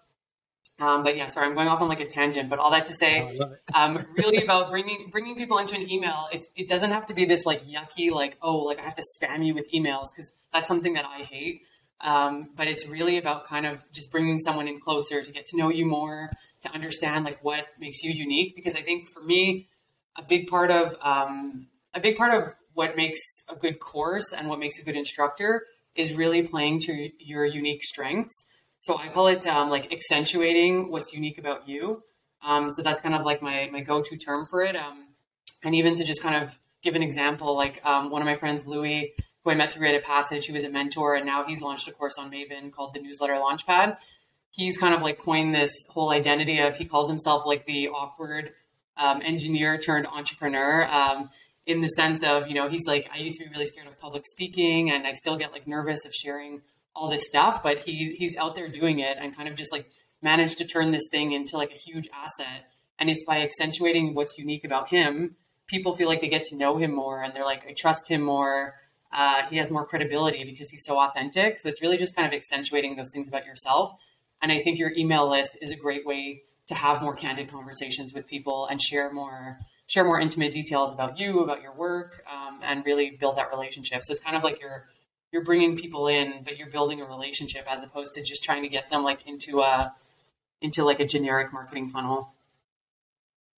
[0.80, 2.92] um, but yeah sorry i'm going off on like a tangent but all that to
[2.92, 7.06] say oh, um, really about bringing bringing people into an email it, it doesn't have
[7.06, 10.06] to be this like yucky like oh like i have to spam you with emails
[10.14, 11.62] because that's something that i hate.
[12.00, 15.56] Um, but it's really about kind of just bringing someone in closer to get to
[15.56, 16.28] know you more
[16.62, 19.68] to understand like what makes you unique because i think for me
[20.16, 24.48] a big part of um, a big part of what makes a good course and
[24.48, 28.44] what makes a good instructor is really playing to your unique strengths
[28.84, 32.02] so i call it um, like accentuating what's unique about you.
[32.42, 34.76] Um, so that's kind of like my, my go-to term for it.
[34.76, 35.06] Um,
[35.64, 38.66] and even to just kind of give an example like um, one of my friends
[38.66, 41.88] louis who i met through Write Passage he was a mentor and now he's launched
[41.88, 43.96] a course on maven called the newsletter launchpad.
[44.50, 48.52] He's kind of like coined this whole identity of he calls himself like the awkward
[48.98, 51.30] um, engineer turned entrepreneur um,
[51.64, 53.98] in the sense of you know he's like i used to be really scared of
[53.98, 56.60] public speaking and i still get like nervous of sharing
[56.94, 59.90] all this stuff but he he's out there doing it and kind of just like
[60.22, 62.66] managed to turn this thing into like a huge asset.
[62.98, 66.76] And it's by accentuating what's unique about him people feel like they get to know
[66.76, 68.74] him more and they're like i trust him more.
[69.12, 71.60] Uh, he has more credibility because he's so authentic.
[71.60, 73.92] So it's really just kind of accentuating those things about yourself.
[74.42, 78.12] And I think your email list is a great way to have more candid conversations
[78.12, 82.58] with people and share more share more intimate details about you, about your work, um,
[82.62, 84.02] and really build that relationship.
[84.02, 84.88] So it's kind of like you're
[85.34, 88.68] you're bringing people in, but you're building a relationship as opposed to just trying to
[88.68, 89.92] get them like into a
[90.62, 92.32] into like a generic marketing funnel.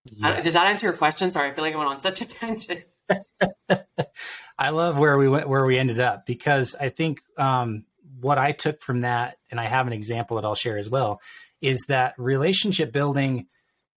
[0.06, 0.44] Yes.
[0.44, 1.30] Does that answer your question?
[1.30, 2.86] Sorry, I feel like I went on such a tangent.
[4.58, 7.84] I love where we went, where we ended up because I think um,
[8.20, 11.20] what I took from that, and I have an example that I'll share as well,
[11.60, 13.48] is that relationship building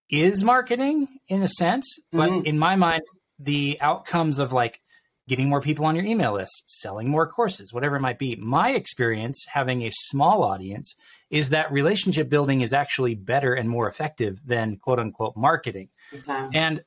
[0.09, 2.45] is marketing in a sense, but mm-hmm.
[2.45, 3.03] in my mind,
[3.39, 4.81] the outcomes of like
[5.29, 8.35] getting more people on your email list, selling more courses, whatever it might be.
[8.35, 10.95] My experience having a small audience
[11.29, 15.89] is that relationship building is actually better and more effective than quote unquote marketing.
[16.53, 16.83] And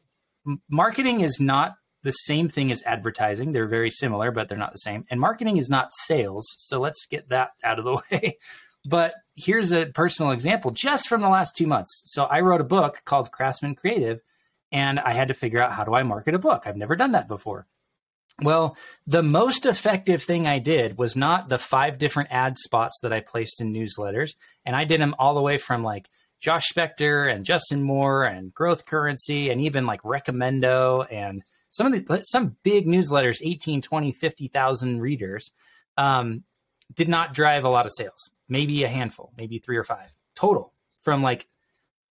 [0.68, 3.52] marketing is not the same thing as advertising.
[3.52, 5.04] They're very similar, but they're not the same.
[5.08, 6.44] And marketing is not sales.
[6.58, 8.38] So let's get that out of the way.
[8.84, 12.02] but here's a personal example just from the last two months.
[12.06, 14.20] So I wrote a book called Craftsman Creative,
[14.72, 16.64] and I had to figure out how do I market a book?
[16.66, 17.68] I've never done that before.
[18.42, 18.76] Well,
[19.06, 23.20] the most effective thing I did was not the five different ad spots that I
[23.20, 24.34] placed in newsletters.
[24.64, 26.08] And I did them all the way from like
[26.40, 32.06] Josh Spector and Justin Moore and Growth Currency and even like Recommendo and some of
[32.06, 35.52] the some big newsletters 18 20 50,000 readers
[35.96, 36.42] um,
[36.94, 40.72] did not drive a lot of sales maybe a handful maybe 3 or 5 total
[41.02, 41.46] from like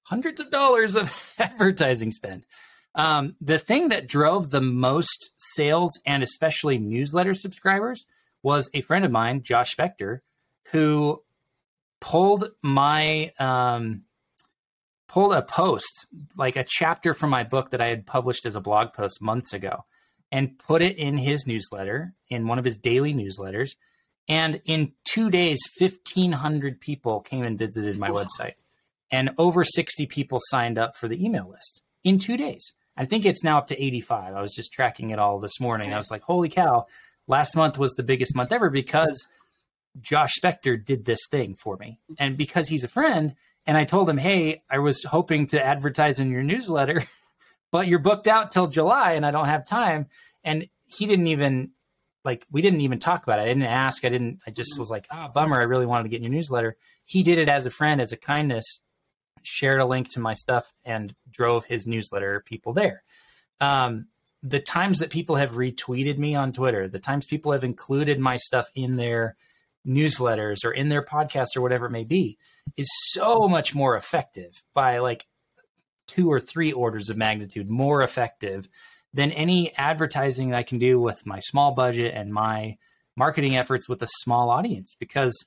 [0.03, 2.45] hundreds of dollars of advertising spend
[2.95, 8.05] um, the thing that drove the most sales and especially newsletter subscribers
[8.43, 10.19] was a friend of mine Josh Spector
[10.71, 11.21] who
[11.99, 14.03] pulled my um,
[15.07, 18.61] pulled a post, like a chapter from my book that I had published as a
[18.61, 19.85] blog post months ago,
[20.31, 23.75] and put it in his newsletter, in one of his daily newsletters.
[24.29, 28.23] And in two days, 1,500 people came and visited my wow.
[28.23, 28.53] website,
[29.11, 32.73] and over 60 people signed up for the email list in two days.
[32.97, 34.33] I think it's now up to 85.
[34.35, 35.93] I was just tracking it all this morning.
[35.93, 36.87] I was like, holy cow,
[37.27, 39.25] last month was the biggest month ever because
[39.99, 41.99] Josh Spector did this thing for me.
[42.19, 46.19] And because he's a friend, and I told him, hey, I was hoping to advertise
[46.19, 47.03] in your newsletter,
[47.71, 50.07] but you're booked out till July and I don't have time.
[50.43, 51.71] And he didn't even
[52.23, 53.43] like we didn't even talk about it.
[53.43, 54.05] I didn't ask.
[54.05, 54.39] I didn't.
[54.45, 55.59] I just was like, ah, oh, bummer.
[55.59, 56.77] I really wanted to get in your newsletter.
[57.05, 58.81] He did it as a friend, as a kindness,
[59.43, 63.03] shared a link to my stuff, and drove his newsletter people there.
[63.59, 64.07] Um,
[64.43, 68.37] the times that people have retweeted me on Twitter, the times people have included my
[68.37, 69.35] stuff in their
[69.87, 72.37] newsletters or in their podcast or whatever it may be,
[72.77, 75.25] is so much more effective by like
[76.07, 78.67] two or three orders of magnitude more effective
[79.13, 82.77] than any advertising I can do with my small budget and my
[83.15, 85.45] marketing efforts with a small audience because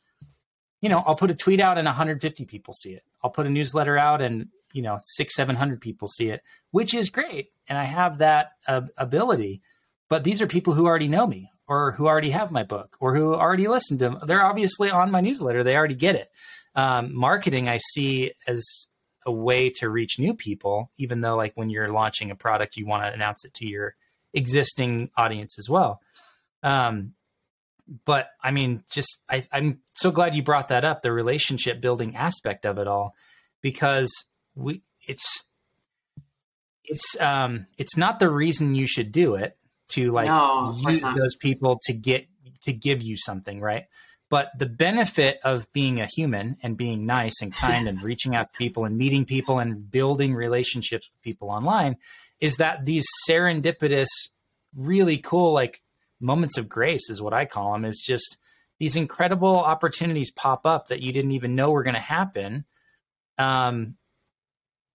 [0.85, 3.03] you know I'll put a tweet out and 150 people see it.
[3.23, 6.43] I'll put a newsletter out and you know six 700 people see it
[6.73, 9.63] which is great and I have that uh, ability
[10.09, 13.15] but these are people who already know me or who already have my book or
[13.15, 14.19] who already listened to them.
[14.27, 15.65] They're obviously on my newsletter.
[15.65, 16.31] They already get it.
[16.75, 18.89] Um, marketing I see as
[19.27, 22.87] a way to reach new people, even though like when you're launching a product, you
[22.87, 23.95] want to announce it to your
[24.35, 26.01] existing audience as well.
[26.63, 27.15] Um,
[28.05, 32.17] but I mean, just I, I'm so glad you brought that up, the relationship building
[32.17, 33.15] aspect of it all,
[33.61, 34.11] because
[34.55, 35.45] we it's
[36.85, 39.57] it's um it's not the reason you should do it
[39.89, 42.27] to like no, use those people to get
[42.63, 43.85] to give you something, right?
[44.31, 48.53] But the benefit of being a human and being nice and kind and reaching out
[48.53, 51.97] to people and meeting people and building relationships with people online
[52.41, 54.09] is that these serendipitous,
[54.75, 55.83] really cool, like
[56.25, 58.39] moments of grace is what I call them, is just
[58.79, 62.65] these incredible opportunities pop up that you didn't even know were going to happen
[63.39, 63.97] um,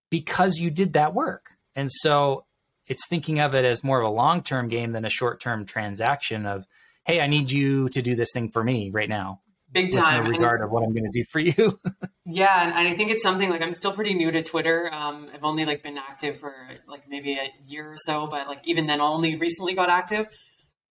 [0.09, 1.51] because you did that work.
[1.75, 2.45] And so
[2.87, 5.65] it's thinking of it as more of a long term game than a short term
[5.65, 6.65] transaction of,
[7.05, 9.41] hey, I need you to do this thing for me right now.
[9.71, 10.23] Big time.
[10.23, 11.79] No regard of what I'm going to do for you.
[12.25, 14.89] yeah, and, I think it's something like I'm still pretty new to Twitter.
[14.91, 16.55] Um, I've only like been active for
[16.87, 20.27] like maybe a year or so, but like even then, only recently got active.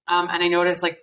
[0.09, 0.99] Um, and I noticed like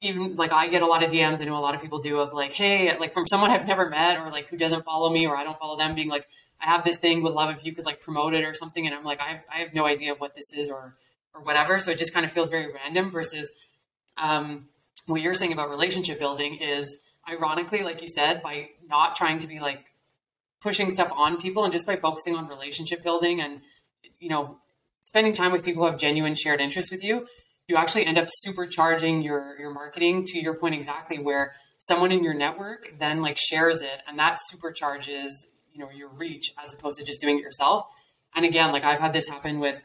[0.00, 1.40] even like I get a lot of DMs.
[1.40, 3.88] I know a lot of people do of like, hey, like from someone I've never
[3.88, 6.26] met or like who doesn't follow me or I don't follow them, being like,
[6.60, 8.86] I have this thing, would love if you could like promote it or something.
[8.86, 10.94] And I'm like, I have, I have no idea what this is or
[11.34, 11.78] or whatever.
[11.78, 13.52] So it just kind of feels very random versus
[14.16, 14.68] um,
[15.06, 19.46] what you're saying about relationship building is ironically, like you said, by not trying to
[19.46, 19.84] be like
[20.60, 23.60] pushing stuff on people and just by focusing on relationship building and
[24.18, 24.56] you know
[25.00, 27.26] spending time with people who have genuine shared interests with you,
[27.68, 32.22] you actually end up supercharging your your marketing to your point exactly where someone in
[32.22, 35.30] your network then like shares it and that supercharges
[35.76, 37.86] you know your reach as opposed to just doing it yourself.
[38.34, 39.82] And again, like I've had this happen with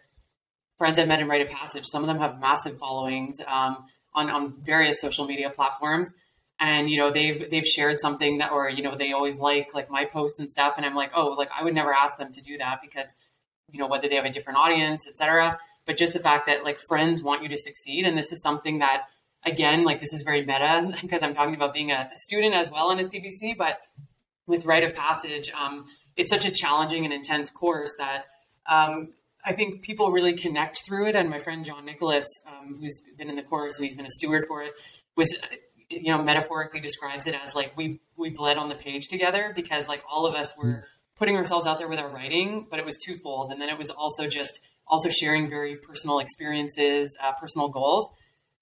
[0.77, 1.85] friends I've met in Write of Passage.
[1.85, 6.13] Some of them have massive followings um, on on various social media platforms,
[6.59, 9.89] and you know they've they've shared something that, or you know they always like like
[9.89, 12.41] my posts and stuff, and I'm like, oh, like I would never ask them to
[12.41, 13.13] do that because
[13.69, 15.59] you know whether they have a different audience, etc.
[15.85, 18.79] But just the fact that like friends want you to succeed, and this is something
[18.79, 19.03] that
[19.43, 22.91] again, like this is very meta because I'm talking about being a student as well
[22.91, 23.79] in a CBC, but
[24.47, 28.25] with Write of Passage, um, it's such a challenging and intense course that
[28.69, 29.13] um,
[29.43, 31.15] I think people really connect through it.
[31.15, 34.11] And my friend John Nicholas, um, who's been in the course and he's been a
[34.11, 34.73] steward for it,
[35.15, 35.35] was
[35.89, 39.87] you know metaphorically describes it as like we we bled on the page together because
[39.87, 40.85] like all of us were
[41.17, 43.89] putting ourselves out there with our writing, but it was twofold, and then it was
[43.89, 44.59] also just
[44.91, 48.07] also sharing very personal experiences, uh, personal goals.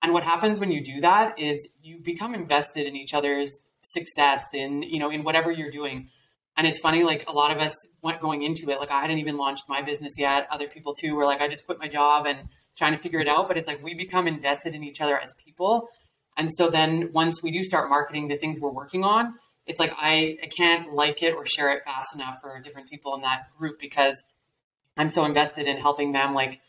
[0.01, 4.45] And what happens when you do that is you become invested in each other's success
[4.53, 6.07] in you know in whatever you're doing.
[6.55, 9.19] And it's funny like a lot of us went going into it like i hadn't
[9.19, 10.47] even launched my business yet.
[10.51, 12.39] Other people too were like i just quit my job and
[12.77, 13.47] trying to figure it out.
[13.47, 15.89] But it's like we become invested in each other as people.
[16.37, 19.33] And so then once we do start marketing the things we're working on
[19.65, 23.13] it's like i, I can't like it or share it fast enough for different people
[23.15, 24.21] in that group because
[24.99, 26.61] i'm so invested in helping them like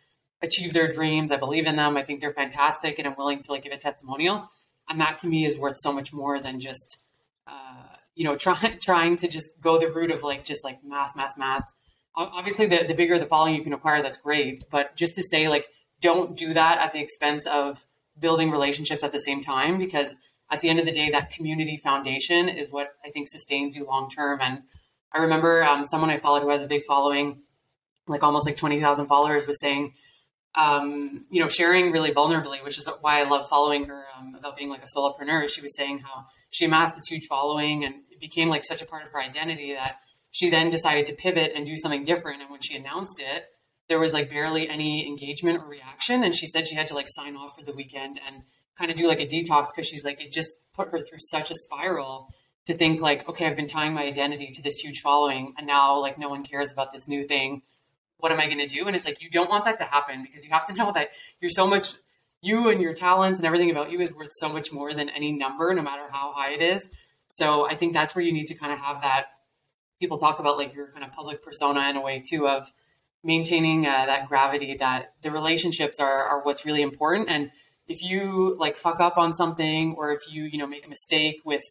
[0.42, 3.52] achieve their dreams i believe in them i think they're fantastic and i'm willing to
[3.52, 4.48] like give a testimonial
[4.88, 7.02] and that to me is worth so much more than just
[7.46, 11.14] uh, you know, trying trying to just go the route of like just like mass,
[11.16, 11.62] mass, mass.
[12.16, 14.64] Obviously, the the bigger the following you can acquire, that's great.
[14.70, 15.66] But just to say like,
[16.00, 17.85] don't do that at the expense of
[18.18, 20.14] building relationships at the same time, because
[20.50, 23.87] at the end of the day, that community foundation is what I think sustains you
[23.87, 24.40] long term.
[24.42, 24.62] And
[25.12, 27.42] I remember um, someone I followed who has a big following,
[28.11, 29.94] like almost like twenty thousand followers, was saying
[30.54, 34.56] um, you know, sharing really vulnerably, which is why I love following her um, about
[34.56, 35.48] being like a solopreneur.
[35.48, 38.87] She was saying how she amassed this huge following and it became like such a
[38.87, 39.98] part of her identity that
[40.33, 42.42] she then decided to pivot and do something different.
[42.42, 43.44] And when she announced it,
[43.88, 46.25] there was like barely any engagement or reaction.
[46.25, 48.42] And she said she had to like sign off for the weekend and
[48.77, 51.50] kind of do like a detox because she's like, it just put her through such
[51.50, 52.29] a spiral
[52.67, 56.00] to think like, okay, I've been tying my identity to this huge following and now
[56.00, 57.63] like no one cares about this new thing.
[58.21, 58.87] What am I going to do?
[58.87, 61.10] And it's like, you don't want that to happen because you have to know that
[61.40, 61.92] you're so much,
[62.40, 65.33] you and your talents and everything about you is worth so much more than any
[65.33, 66.88] number, no matter how high it is.
[67.29, 69.27] So I think that's where you need to kind of have that.
[70.00, 72.71] People talk about like your kind of public persona in a way too of
[73.23, 77.29] maintaining uh, that gravity that the relationships are, are what's really important.
[77.29, 77.50] And
[77.87, 81.40] if you like fuck up on something or if you, you know, make a mistake
[81.44, 81.62] with,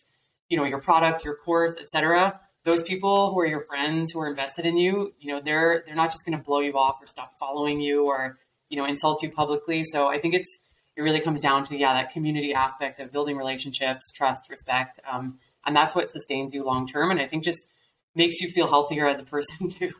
[0.47, 2.39] you know, your product, your course, etc.,
[2.69, 5.95] those people who are your friends who are invested in you, you know, they're they're
[5.95, 8.37] not just going to blow you off or stop following you or
[8.69, 9.83] you know insult you publicly.
[9.83, 10.59] So I think it's
[10.95, 15.39] it really comes down to yeah that community aspect of building relationships, trust, respect, um,
[15.65, 17.09] and that's what sustains you long term.
[17.09, 17.67] And I think just
[18.13, 19.93] makes you feel healthier as a person too.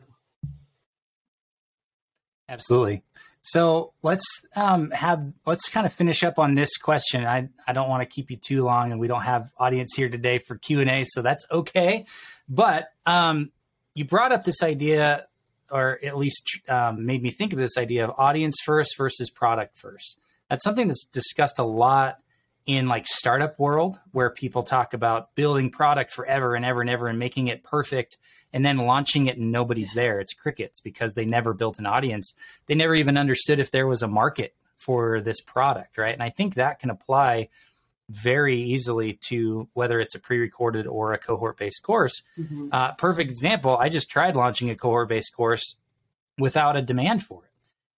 [2.48, 3.02] Absolutely.
[3.42, 4.24] So let's
[4.54, 7.24] um, have let's kind of finish up on this question.
[7.24, 10.08] I I don't want to keep you too long, and we don't have audience here
[10.08, 12.04] today for Q and A, so that's okay.
[12.48, 13.50] But um,
[13.94, 15.26] you brought up this idea,
[15.70, 19.78] or at least um, made me think of this idea of audience first versus product
[19.78, 20.18] first.
[20.50, 22.18] That's something that's discussed a lot
[22.66, 27.08] in like startup world, where people talk about building product forever and ever and ever
[27.08, 28.18] and making it perfect
[28.52, 30.20] and then launching it and nobody's there.
[30.20, 32.34] It's crickets because they never built an audience.
[32.66, 36.14] They never even understood if there was a market for this product, right?
[36.14, 37.48] And I think that can apply
[38.08, 42.22] very easily to whether it's a pre-recorded or a cohort-based course.
[42.38, 42.68] Mm-hmm.
[42.72, 43.76] Uh, perfect example.
[43.76, 45.76] I just tried launching a cohort-based course
[46.36, 47.49] without a demand for it,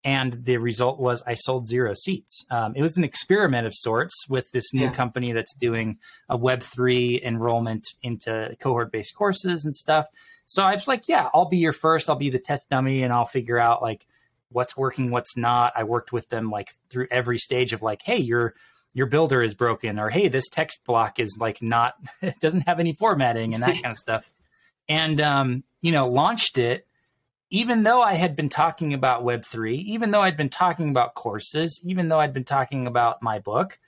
[0.04, 2.44] and the result was I sold zero seats.
[2.50, 4.92] Um, it was an experiment of sorts with this new yeah.
[4.92, 5.98] company that's doing
[6.28, 10.06] a Web three enrollment into cohort-based courses and stuff.
[10.44, 12.10] So I was like, yeah, I'll be your first.
[12.10, 14.06] I'll be the test dummy and I'll figure out like
[14.50, 15.72] what's working, what's not.
[15.76, 18.54] I worked with them like through every stage of like, hey, your
[18.94, 22.80] your builder is broken or hey, this text block is like not it doesn't have
[22.80, 24.28] any formatting and that kind of stuff.
[24.88, 26.86] And um, you know, launched it
[27.52, 31.78] even though I had been talking about Web3, even though I'd been talking about courses,
[31.84, 33.78] even though I'd been talking about my book,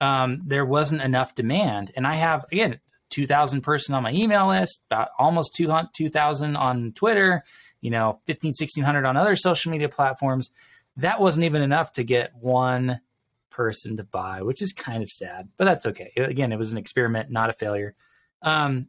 [0.00, 1.92] um, there wasn't enough demand.
[1.96, 7.44] And I have, again, 2,000 person on my email list, about almost 2,000 on Twitter,
[7.80, 10.50] you know, 15, 1,600 on other social media platforms.
[10.96, 13.00] That wasn't even enough to get one
[13.48, 16.10] person to buy, which is kind of sad, but that's okay.
[16.16, 17.94] Again, it was an experiment, not a failure.
[18.42, 18.88] Um,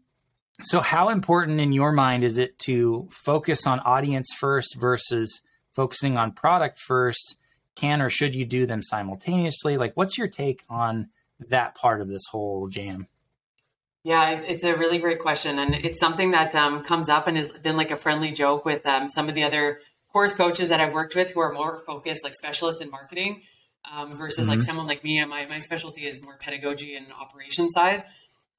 [0.61, 5.41] so, how important in your mind is it to focus on audience first versus
[5.73, 7.35] focusing on product first?
[7.75, 9.77] Can or should you do them simultaneously?
[9.77, 11.09] Like, what's your take on
[11.49, 13.07] that part of this whole jam?
[14.03, 15.59] Yeah, it's a really great question.
[15.59, 18.85] And it's something that um, comes up and has been like a friendly joke with
[18.85, 19.81] um, some of the other
[20.13, 23.41] course coaches that I've worked with who are more focused, like specialists in marketing,
[23.91, 24.51] um, versus mm-hmm.
[24.51, 25.23] like someone like me.
[25.25, 28.05] My, my specialty is more pedagogy and operation side.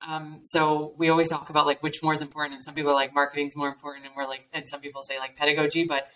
[0.06, 2.54] Um, so we always talk about like which more is important.
[2.54, 4.06] And some people are like marketing is more important.
[4.06, 5.84] And we're like, and some people say like pedagogy.
[5.84, 6.08] But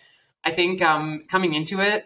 [0.43, 2.05] I think um, coming into it,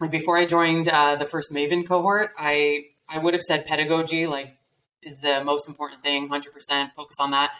[0.00, 4.26] like before I joined uh, the first Maven cohort, I, I would have said pedagogy,
[4.26, 4.56] like
[5.02, 7.50] is the most important thing 100% focus on that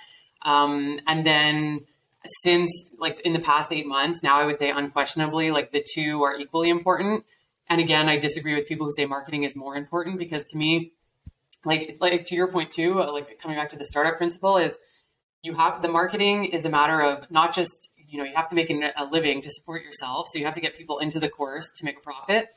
[0.42, 1.86] um, and then
[2.42, 6.22] since like in the past eight months now i would say unquestionably like the two
[6.22, 7.24] are equally important
[7.68, 10.92] and again i disagree with people who say marketing is more important because to me
[11.64, 14.78] like like to your point too uh, like coming back to the startup principle is
[15.42, 18.54] you have the marketing is a matter of not just you know you have to
[18.54, 21.68] make a living to support yourself so you have to get people into the course
[21.76, 22.48] to make a profit.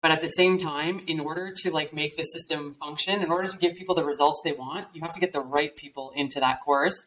[0.00, 3.48] But at the same time in order to like make the system function in order
[3.48, 6.40] to give people the results they want you have to get the right people into
[6.40, 7.04] that course.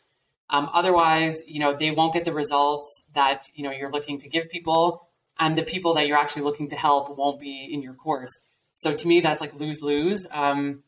[0.50, 4.30] Um, otherwise you know they won't get the results that you know you're looking to
[4.30, 5.08] give people
[5.40, 8.32] and the people that you're actually looking to help won't be in your course.
[8.76, 10.84] So to me that's like lose lose um,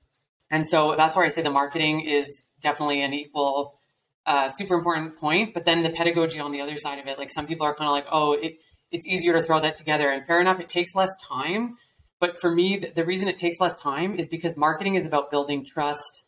[0.52, 3.80] and so that's where i say the marketing is definitely an equal
[4.26, 7.32] uh, super important point but then the pedagogy on the other side of it like
[7.32, 8.56] some people are kind of like oh it,
[8.92, 11.78] it's easier to throw that together and fair enough it takes less time
[12.20, 15.30] but for me, the, the reason it takes less time is because marketing is about
[15.30, 16.24] building trust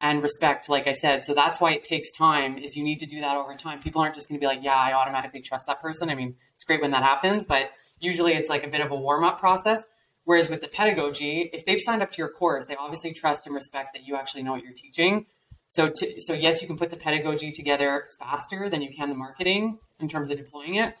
[0.00, 1.24] and respect, like I said.
[1.24, 3.80] So that's why it takes time is you need to do that over time.
[3.80, 6.10] People aren't just going to be like, yeah, I automatically trust that person.
[6.10, 8.96] I mean, it's great when that happens, but usually it's like a bit of a
[8.96, 9.84] warm up process.
[10.30, 13.52] Whereas with the pedagogy, if they've signed up to your course, they obviously trust and
[13.52, 15.26] respect that you actually know what you're teaching.
[15.66, 19.16] So, to, so yes, you can put the pedagogy together faster than you can the
[19.16, 20.94] marketing in terms of deploying it.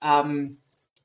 [0.00, 0.58] Um,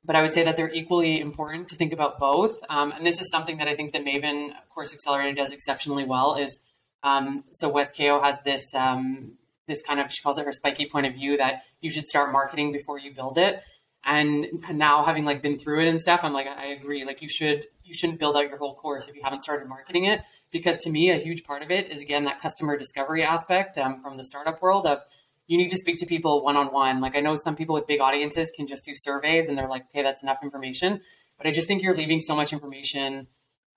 [0.04, 2.54] but I would say that they're equally important to think about both.
[2.70, 6.36] Um, and this is something that I think the Maven Course Accelerator does exceptionally well.
[6.36, 6.60] Is
[7.02, 9.32] um, so Wes Kao has this um,
[9.66, 12.30] this kind of she calls it her spiky point of view that you should start
[12.30, 13.64] marketing before you build it.
[14.06, 17.04] And now having like been through it and stuff, I'm like, I agree.
[17.04, 20.04] Like you should you shouldn't build out your whole course if you haven't started marketing
[20.04, 23.76] it because to me a huge part of it is again that customer discovery aspect
[23.76, 25.00] um, from the startup world of
[25.46, 27.00] you need to speak to people one on one.
[27.00, 29.84] Like I know some people with big audiences can just do surveys and they're like,
[29.90, 31.00] okay, that's enough information.
[31.36, 33.26] But I just think you're leaving so much information,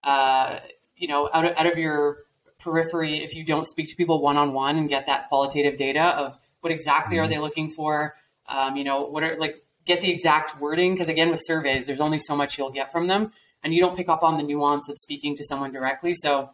[0.03, 0.59] uh,
[0.95, 2.19] you know, out of, out of your
[2.59, 6.01] periphery if you don't speak to people one on one and get that qualitative data
[6.01, 7.25] of what exactly mm-hmm.
[7.25, 8.15] are they looking for.
[8.47, 12.01] Um, you know, what are like get the exact wording because again with surveys, there's
[12.01, 13.31] only so much you'll get from them,
[13.63, 16.13] and you don't pick up on the nuance of speaking to someone directly.
[16.13, 16.51] So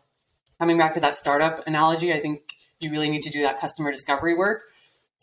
[0.60, 2.42] coming back to that startup analogy, I think
[2.80, 4.64] you really need to do that customer discovery work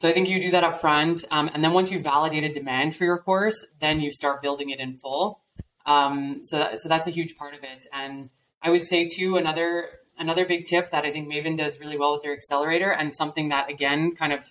[0.00, 1.26] so I think you do that up front.
[1.30, 4.80] Um, and then once you've validated demand for your course, then you start building it
[4.80, 5.42] in full.
[5.84, 7.86] Um, so, that, so that's a huge part of it.
[7.92, 8.30] And
[8.62, 12.14] I would say too, another, another big tip that I think Maven does really well
[12.14, 14.50] with their accelerator and something that again, kind of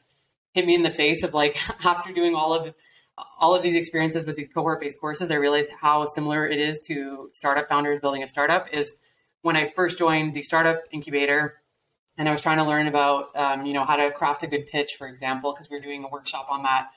[0.54, 2.76] hit me in the face of like, after doing all of,
[3.40, 6.80] all of these experiences with these cohort based courses, I realized how similar it is
[6.82, 8.96] to startup founders building a startup is
[9.42, 11.62] when I first joined the startup incubator,
[12.18, 14.68] and I was trying to learn about, um, you know, how to craft a good
[14.68, 16.90] pitch, for example, because we were doing a workshop on that.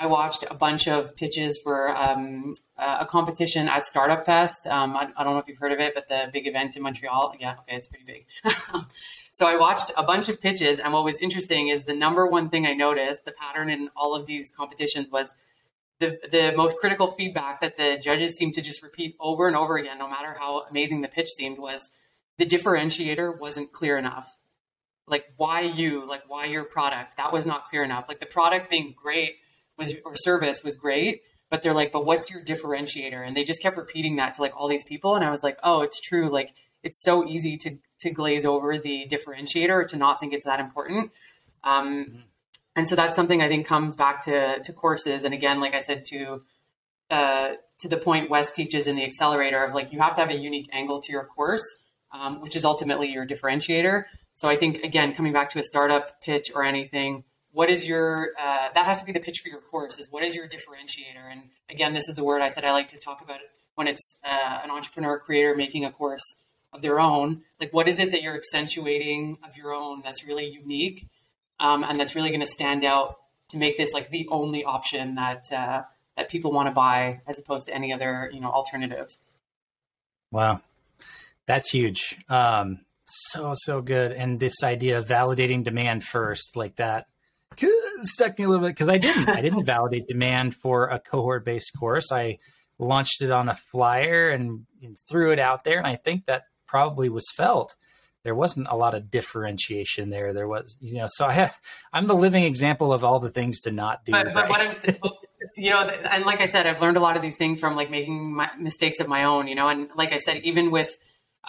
[0.00, 4.66] I watched a bunch of pitches for um, a competition at Startup Fest.
[4.66, 6.82] Um, I, I, don't know if you've heard of it, but the big event in
[6.82, 7.34] Montreal.
[7.40, 8.26] Yeah, okay, it's pretty big.
[9.32, 12.48] so I watched a bunch of pitches, and what was interesting is the number one
[12.48, 15.34] thing I noticed, the pattern in all of these competitions was
[16.00, 19.76] the the most critical feedback that the judges seemed to just repeat over and over
[19.76, 21.90] again, no matter how amazing the pitch seemed, was
[22.38, 24.38] the differentiator wasn't clear enough.
[25.06, 26.06] Like why you?
[26.08, 27.16] Like why your product?
[27.16, 28.08] That was not clear enough.
[28.08, 29.36] Like the product being great
[29.76, 33.26] was or service was great but they're like but what's your differentiator?
[33.26, 35.58] And they just kept repeating that to like all these people and i was like
[35.62, 36.28] oh it's true.
[36.28, 40.44] Like it's so easy to to glaze over the differentiator or to not think it's
[40.44, 41.10] that important.
[41.64, 42.18] Um, mm-hmm.
[42.78, 45.80] And so that's something i think comes back to to courses and again like i
[45.80, 46.40] said to
[47.10, 50.30] uh, to the point wes teaches in the accelerator of like you have to have
[50.30, 51.66] a unique angle to your course
[52.12, 54.04] um, which is ultimately your differentiator
[54.38, 58.34] so I think again, coming back to a startup pitch or anything, what is your
[58.40, 59.98] uh, that has to be the pitch for your course?
[59.98, 61.28] Is what is your differentiator?
[61.28, 63.40] And again, this is the word I said I like to talk about
[63.74, 66.22] when it's uh, an entrepreneur creator making a course
[66.72, 67.42] of their own.
[67.60, 71.08] Like, what is it that you're accentuating of your own that's really unique
[71.60, 73.16] um, and that's really going to stand out
[73.50, 75.82] to make this like the only option that uh,
[76.16, 79.08] that people want to buy as opposed to any other you know alternative.
[80.30, 80.60] Wow,
[81.46, 82.18] that's huge.
[82.28, 84.12] Um, so so good.
[84.12, 87.06] And this idea of validating demand first like that
[88.02, 89.28] stuck me a little bit because i didn't.
[89.28, 92.12] I didn't validate demand for a cohort based course.
[92.12, 92.38] I
[92.78, 96.44] launched it on a flyer and, and, threw it out there and i think that
[96.66, 97.74] probably was felt
[98.24, 101.56] there wasn't a lot of differentiation there there was you know so i have
[101.92, 104.34] i'm the living example of all the things to not do but, right.
[104.34, 105.12] but what i'm
[105.56, 107.90] you know and like i said i've learned a lot of these things from like
[107.90, 110.96] making my mistakes of my own you know and like i said even with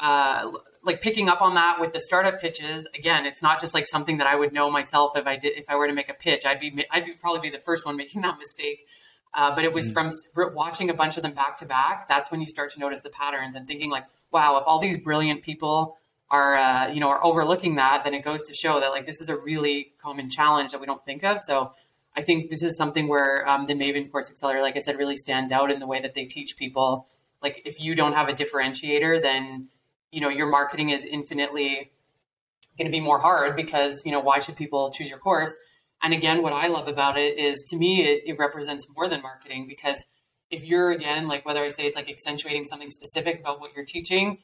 [0.01, 0.49] uh,
[0.81, 4.17] like picking up on that with the startup pitches again it's not just like something
[4.17, 6.45] that i would know myself if i did if i were to make a pitch
[6.45, 8.85] i'd be i'd be, probably be the first one making that mistake
[9.31, 10.09] uh, but it was mm-hmm.
[10.33, 13.01] from watching a bunch of them back to back that's when you start to notice
[13.01, 15.97] the patterns and thinking like wow if all these brilliant people
[16.31, 19.21] are uh, you know are overlooking that then it goes to show that like this
[19.21, 21.41] is a really common challenge that we don't think of.
[21.41, 21.73] So
[22.15, 25.17] i think this is something where um, the maven course accelerator like i said really
[25.17, 27.07] stands out in the way that they teach people
[27.41, 29.67] like if you don't have a differentiator then
[30.11, 31.91] you know your marketing is infinitely
[32.77, 35.53] going to be more hard because you know why should people choose your course?
[36.01, 39.21] And again what i love about it is to me it, it, represents more than
[39.21, 40.05] marketing because
[40.49, 43.85] if you're again like whether i say it's like accentuating something specific about what you're
[43.85, 44.37] teaching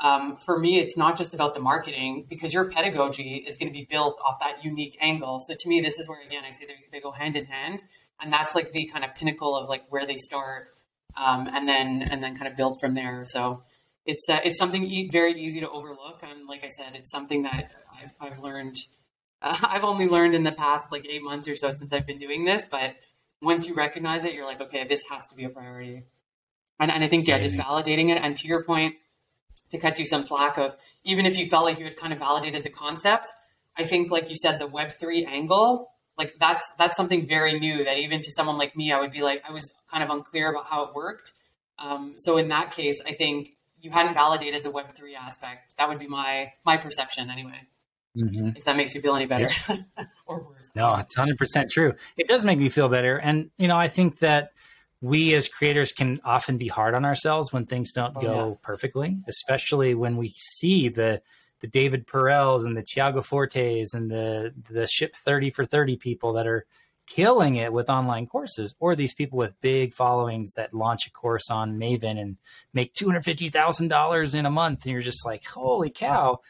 [0.00, 3.72] um, for me it's not just about the marketing because your pedagogy is going to
[3.72, 6.66] be built off that unique angle so to me this is where again i say
[6.92, 7.82] they go hand in hand
[8.20, 10.68] and that's like the kind of pinnacle of like where they start
[11.16, 13.62] um, and then and then kind of build from there so
[14.06, 16.20] it's uh, it's something e- very easy to overlook.
[16.22, 18.76] And like I said, it's something that I've, I've learned.
[19.42, 22.18] Uh, I've only learned in the past like eight months or so since I've been
[22.18, 22.68] doing this.
[22.68, 22.94] But
[23.42, 26.04] once you recognize it, you're like, okay, this has to be a priority.
[26.78, 28.18] And, and I think yeah, just validating it.
[28.22, 28.96] And to your point,
[29.70, 32.18] to cut you some flack of even if you felt like you had kind of
[32.18, 33.30] validated the concept,
[33.76, 37.84] I think like you said, the Web three angle, like that's that's something very new
[37.84, 40.50] that even to someone like me, I would be like, I was kind of unclear
[40.50, 41.32] about how it worked.
[41.78, 43.50] Um, so in that case, I think
[43.80, 45.74] you hadn't validated the Web three aspect.
[45.78, 47.60] That would be my my perception anyway.
[48.16, 48.56] Mm-hmm.
[48.56, 49.50] If that makes you feel any better
[50.26, 50.70] or worse.
[50.74, 51.94] No, it's hundred percent true.
[52.16, 54.52] It does make me feel better, and you know, I think that
[55.06, 58.54] we as creators can often be hard on ourselves when things don't oh, go yeah.
[58.62, 61.22] perfectly, especially when we see the
[61.60, 66.32] the David Perells and the Tiago Fortes and the the ship thirty for thirty people
[66.34, 66.66] that are
[67.06, 71.50] killing it with online courses, or these people with big followings that launch a course
[71.50, 72.36] on Maven and
[72.74, 76.40] make two hundred fifty thousand dollars in a month, and you're just like, holy cow!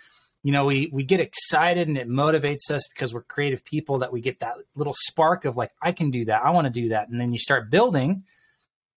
[0.43, 4.13] You know, we we get excited and it motivates us because we're creative people that
[4.13, 6.89] we get that little spark of like, I can do that, I want to do
[6.89, 8.25] that, and then you start building.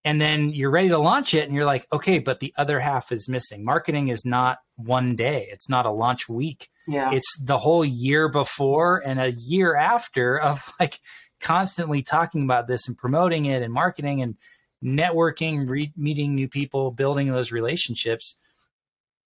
[0.06, 3.12] And then you're ready to launch it, and you're like, okay, but the other half
[3.12, 3.66] is missing.
[3.66, 6.70] Marketing is not one day; it's not a launch week.
[6.88, 7.12] Yeah.
[7.12, 11.00] It's the whole year before and a year after of like
[11.40, 14.36] constantly talking about this and promoting it and marketing and
[14.84, 18.36] networking, re- meeting new people, building those relationships.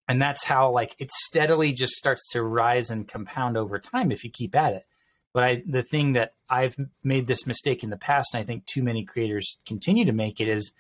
[0.08, 4.24] And that's how like it steadily just starts to rise and compound over time if
[4.24, 4.86] you keep at it.
[5.34, 8.66] But I the thing that I've made this mistake in the past, and I think
[8.66, 10.72] too many creators continue to make it is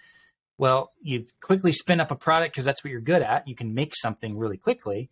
[0.58, 3.47] well, you quickly spin up a product because that's what you're good at.
[3.47, 5.10] You can make something really quickly.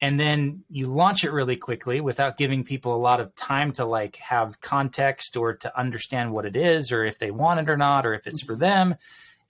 [0.00, 3.84] And then you launch it really quickly without giving people a lot of time to
[3.84, 7.76] like have context or to understand what it is or if they want it or
[7.76, 8.94] not or if it's for them.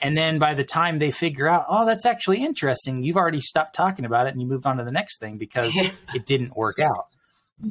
[0.01, 3.74] And then by the time they figure out oh that's actually interesting you've already stopped
[3.74, 5.76] talking about it and you move on to the next thing because
[6.14, 7.07] it didn't work out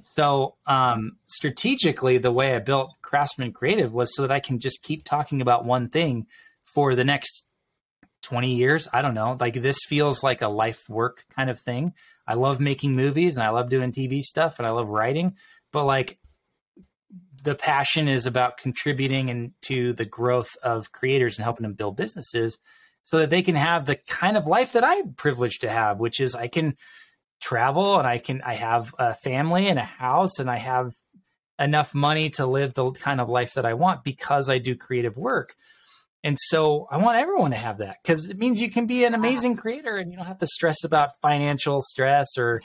[0.03, 4.83] so um, strategically the way i built craftsman creative was so that i can just
[4.83, 6.25] keep talking about one thing
[6.65, 7.45] for the next
[8.21, 8.87] 20 years.
[8.91, 11.93] I don't know like this feels like a life work kind of thing.
[12.27, 15.35] I love making movies and I love doing TV stuff and I love writing,
[15.71, 16.19] but like
[17.43, 21.95] the passion is about contributing and to the growth of creators and helping them build
[21.95, 22.59] businesses
[23.01, 26.19] so that they can have the kind of life that I'm privileged to have, which
[26.19, 26.75] is I can
[27.39, 30.93] travel and I can I have a family and a house and I have
[31.59, 35.17] enough money to live the kind of life that I want because I do creative
[35.17, 35.55] work.
[36.23, 39.13] And so I want everyone to have that because it means you can be an
[39.13, 42.61] amazing creator and you don't have to stress about financial stress or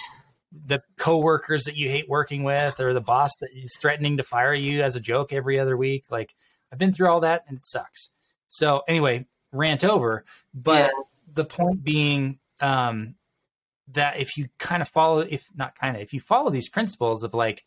[0.66, 4.55] the coworkers that you hate working with or the boss that is threatening to fire
[4.55, 6.05] you as a joke every other week.
[6.11, 6.35] Like
[6.72, 8.11] I've been through all that and it sucks.
[8.49, 10.25] So anyway, rant over.
[10.53, 11.03] But yeah.
[11.35, 13.14] the point being um,
[13.89, 17.22] that if you kind of follow, if not kind of, if you follow these principles
[17.22, 17.64] of like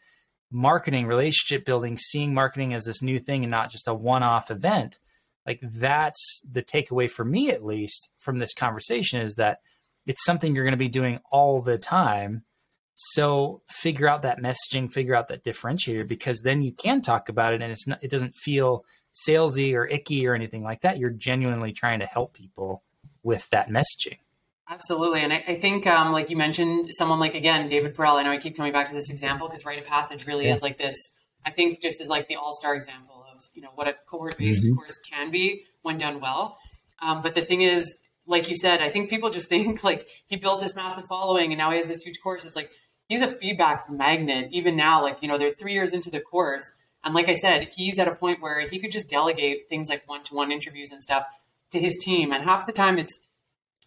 [0.51, 4.97] marketing, relationship building, seeing marketing as this new thing and not just a one-off event,
[5.45, 9.59] like that's the takeaway for me at least from this conversation is that
[10.05, 12.43] it's something you're going to be doing all the time.
[12.95, 17.53] So figure out that messaging figure out that differentiator because then you can talk about
[17.53, 18.85] it and it's not it doesn't feel
[19.27, 20.97] salesy or icky or anything like that.
[20.97, 22.83] You're genuinely trying to help people
[23.23, 24.17] with that messaging
[24.69, 25.21] Absolutely.
[25.21, 28.31] And I, I think, um, like you mentioned, someone like, again, David Perell, I know
[28.31, 30.55] I keep coming back to this example because Write of Passage really yeah.
[30.55, 30.95] is like this,
[31.45, 34.37] I think just is like the all star example of you know what a cohort
[34.37, 34.75] based mm-hmm.
[34.75, 36.57] course can be when done well.
[37.01, 40.35] Um, but the thing is, like you said, I think people just think like he
[40.35, 42.43] built this massive following and now he has this huge course.
[42.43, 42.71] It's like
[43.07, 44.49] he's a feedback magnet.
[44.51, 46.69] Even now, like you know, they're three years into the course,
[47.03, 50.07] and like I said, he's at a point where he could just delegate things like
[50.07, 51.25] one to one interviews and stuff
[51.71, 52.31] to his team.
[52.31, 53.17] And half the time, it's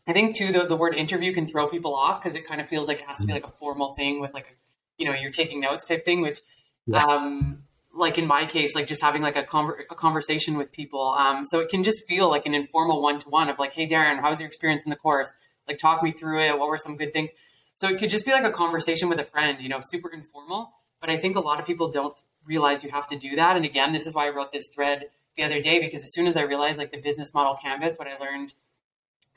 [0.07, 2.69] I think too the, the word interview can throw people off because it kind of
[2.69, 3.43] feels like it has to be mm-hmm.
[3.43, 4.55] like a formal thing with like a
[4.99, 6.41] you know you're taking notes type thing, which
[6.87, 7.05] yeah.
[7.05, 11.15] um, like in my case, like just having like a, conver- a conversation with people.
[11.19, 13.87] Um, so it can just feel like an informal one to one of like, hey,
[13.87, 15.33] Darren, how was your experience in the course?
[15.67, 16.59] Like, talk me through it.
[16.59, 17.31] What were some good things?
[17.77, 20.73] So it could just be like a conversation with a friend, you know, super informal.
[21.01, 23.57] But I think a lot of people don't realize you have to do that.
[23.57, 26.27] And again, this is why I wrote this thread the other day because as soon
[26.27, 28.53] as I realized like the business model canvas, what I learned,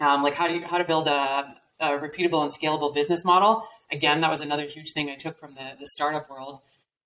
[0.03, 3.67] um, like how do you how to build a, a repeatable and scalable business model.
[3.91, 6.59] Again, that was another huge thing I took from the the startup world.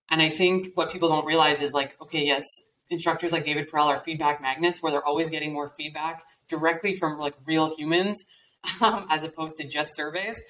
[0.09, 2.43] And I think what people don't realize is like, okay, yes,
[2.89, 7.19] instructors like David Perell are feedback magnets where they're always getting more feedback directly from
[7.19, 8.23] like real humans
[8.81, 10.41] um, as opposed to just surveys,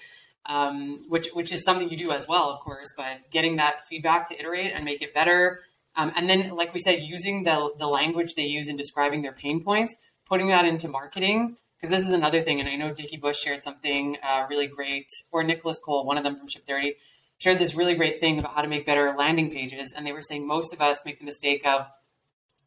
[0.45, 2.87] um, which which is something you do as well, of course.
[2.95, 5.61] But getting that feedback to iterate and make it better,
[5.95, 9.33] um, and then like we said, using the the language they use in describing their
[9.33, 9.95] pain points,
[10.25, 11.57] putting that into marketing.
[11.79, 15.09] Because this is another thing, and I know Dickie Bush shared something uh, really great,
[15.31, 16.95] or Nicholas Cole, one of them from Ship 30,
[17.37, 19.93] shared this really great thing about how to make better landing pages.
[19.95, 21.87] And they were saying most of us make the mistake of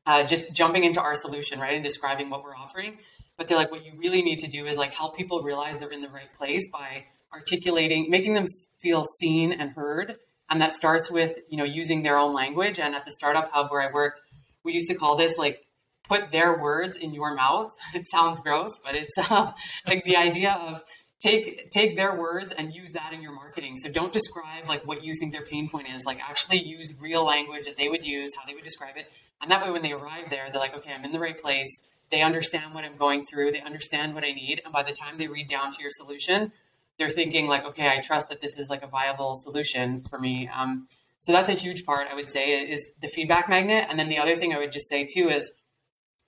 [0.06, 2.98] uh, just jumping into our solution, right, and describing what we're offering.
[3.36, 5.90] But they're like, what you really need to do is like help people realize they're
[5.90, 8.44] in the right place by articulating, making them
[8.80, 10.16] feel seen and heard.
[10.48, 12.78] And that starts with, you know, using their own language.
[12.78, 14.20] And at the startup hub where I worked,
[14.64, 15.64] we used to call this like
[16.10, 17.70] put their words in your mouth.
[17.98, 19.52] It sounds gross, but it's uh,
[19.90, 20.82] like the idea of
[21.26, 23.74] take take their words and use that in your marketing.
[23.82, 26.00] So don't describe like what you think their pain point is.
[26.10, 29.06] Like actually use real language that they would use, how they would describe it.
[29.40, 31.72] And that way when they arrive there, they're like, okay, I'm in the right place.
[32.10, 33.52] They understand what I'm going through.
[33.52, 34.56] They understand what I need.
[34.64, 36.52] And by the time they read down to your solution,
[36.98, 40.48] they're thinking like, okay, I trust that this is like a viable solution for me.
[40.58, 40.88] Um,
[41.20, 42.44] So that's a huge part, I would say,
[42.74, 43.86] is the feedback magnet.
[43.88, 45.52] And then the other thing I would just say too is,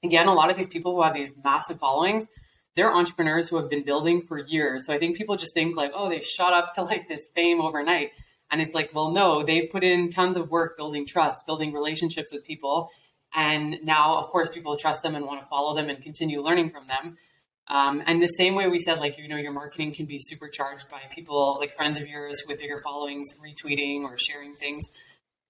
[0.02, 2.26] again, a lot of these people who have these massive followings,
[2.76, 4.86] they're entrepreneurs who have been building for years.
[4.86, 7.60] So I think people just think like, oh, they shot up to like this fame
[7.60, 8.10] overnight.
[8.50, 12.32] And it's like, well, no, they've put in tons of work building trust, building relationships
[12.32, 12.90] with people.
[13.34, 16.70] And now, of course, people trust them and want to follow them and continue learning
[16.70, 17.16] from them.
[17.68, 20.90] Um, and the same way we said, like, you know, your marketing can be supercharged
[20.90, 24.84] by people like friends of yours with bigger followings retweeting or sharing things.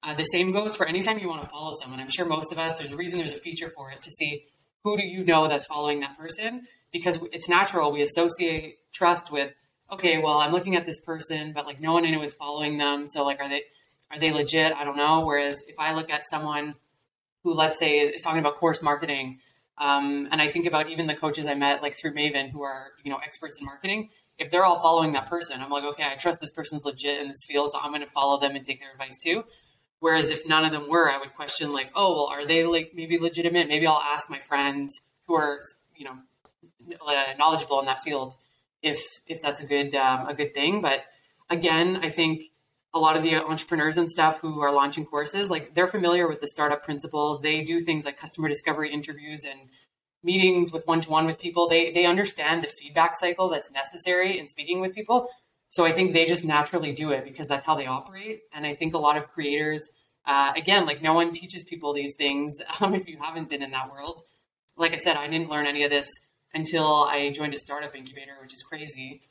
[0.02, 2.00] Uh, the same goes for anytime you want to follow someone.
[2.00, 4.46] I'm sure most of us, there's a reason there's a feature for it to see
[4.82, 7.92] who do you know that's following that person because it's natural.
[7.92, 9.52] We associate trust with,
[9.92, 12.78] okay, well, I'm looking at this person, but like no one I know is following
[12.78, 13.06] them.
[13.06, 13.62] So like, are they,
[14.10, 14.72] are they legit?
[14.72, 15.24] I don't know.
[15.24, 16.74] Whereas if I look at someone
[17.44, 19.38] who, let's say, is talking about course marketing,
[19.78, 22.88] um, and I think about even the coaches I met like through Maven who are,
[23.04, 24.10] you know, experts in marketing.
[24.38, 27.28] If they're all following that person, I'm like, okay, I trust this person's legit in
[27.28, 29.44] this field, so I'm going to follow them and take their advice too.
[30.02, 32.90] Whereas if none of them were, I would question like, oh, well, are they like
[32.92, 33.68] maybe legitimate?
[33.68, 35.60] Maybe I'll ask my friends who are,
[35.94, 36.16] you know,
[37.06, 38.34] uh, knowledgeable in that field
[38.82, 40.80] if if that's a good um, a good thing.
[40.80, 41.04] But
[41.48, 42.42] again, I think
[42.92, 46.40] a lot of the entrepreneurs and stuff who are launching courses, like they're familiar with
[46.40, 47.40] the startup principles.
[47.40, 49.70] They do things like customer discovery interviews and
[50.24, 51.68] meetings with one to one with people.
[51.68, 55.28] They they understand the feedback cycle that's necessary in speaking with people.
[55.72, 58.42] So I think they just naturally do it because that's how they operate.
[58.52, 59.88] And I think a lot of creators,
[60.26, 63.70] uh, again, like no one teaches people these things um, if you haven't been in
[63.70, 64.20] that world.
[64.76, 66.08] Like I said, I didn't learn any of this
[66.52, 69.22] until I joined a startup incubator, which is crazy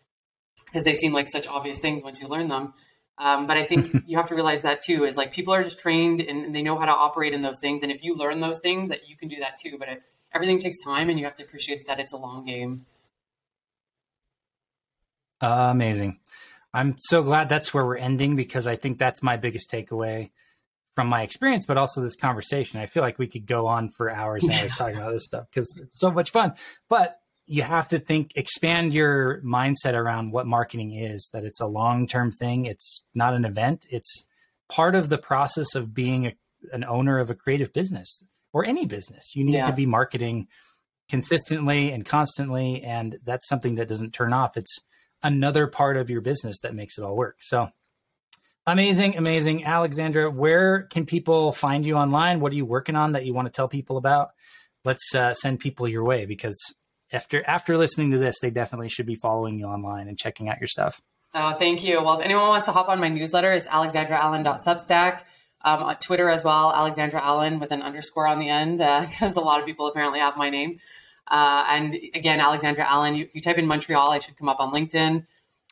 [0.66, 2.74] because they seem like such obvious things once you learn them.
[3.20, 5.80] Um, but I think you have to realize that too is like people are just
[5.80, 7.84] trained and they know how to operate in those things.
[7.84, 9.78] And if you learn those things, that you can do that too.
[9.78, 10.02] But it,
[10.34, 12.88] everything takes time, and you have to appreciate that it's a long game.
[15.42, 16.20] Uh, amazing.
[16.74, 20.32] I'm so glad that's where we're ending because I think that's my biggest takeaway
[20.96, 22.80] from my experience, but also this conversation.
[22.80, 25.48] I feel like we could go on for hours and hours talking about this stuff
[25.52, 26.54] because it's so much fun.
[26.90, 31.66] But you have to think expand your mindset around what marketing is that it's a
[31.66, 34.24] long-term thing it's not an event it's
[34.70, 36.34] part of the process of being a,
[36.72, 38.24] an owner of a creative business
[38.54, 39.68] or any business you need yeah.
[39.68, 40.48] to be marketing
[41.10, 44.80] consistently and constantly and that's something that doesn't turn off it's
[45.24, 47.70] another part of your business that makes it all work so
[48.68, 53.26] amazing amazing alexandra where can people find you online what are you working on that
[53.26, 54.30] you want to tell people about
[54.84, 56.58] let's uh, send people your way because
[57.14, 60.60] after after listening to this, they definitely should be following you online and checking out
[60.60, 61.02] your stuff.
[61.34, 62.02] Oh, thank you.
[62.04, 65.22] Well, if anyone wants to hop on my newsletter, it's alexandraallen.substack.
[65.64, 69.42] Um, on Twitter as well, Alexandra Allen with an underscore on the end, because uh,
[69.42, 70.78] a lot of people apparently have my name.
[71.28, 74.74] Uh, and again, Alexandra Allen, if you type in Montreal, I should come up on
[74.74, 75.26] LinkedIn.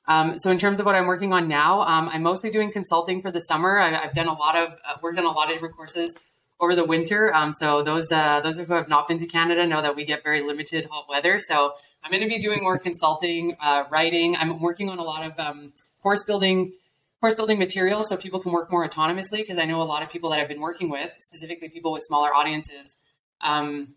[0.08, 3.22] Um, so in terms of what I'm working on now, um, I'm mostly doing consulting
[3.22, 3.78] for the summer.
[3.78, 6.16] I, have done a lot of, uh, worked on a lot of different courses
[6.60, 7.34] over the winter.
[7.34, 10.24] Um, so those uh, those who have not been to Canada know that we get
[10.24, 11.39] very limited hot weather.
[11.39, 11.74] So
[12.04, 14.36] I'm going to be doing more consulting, uh, writing.
[14.36, 16.74] I'm working on a lot of um, course building
[17.20, 20.10] course building materials so people can work more autonomously because I know a lot of
[20.10, 22.95] people that I've been working with, specifically people with smaller audiences,
[23.41, 23.89] um,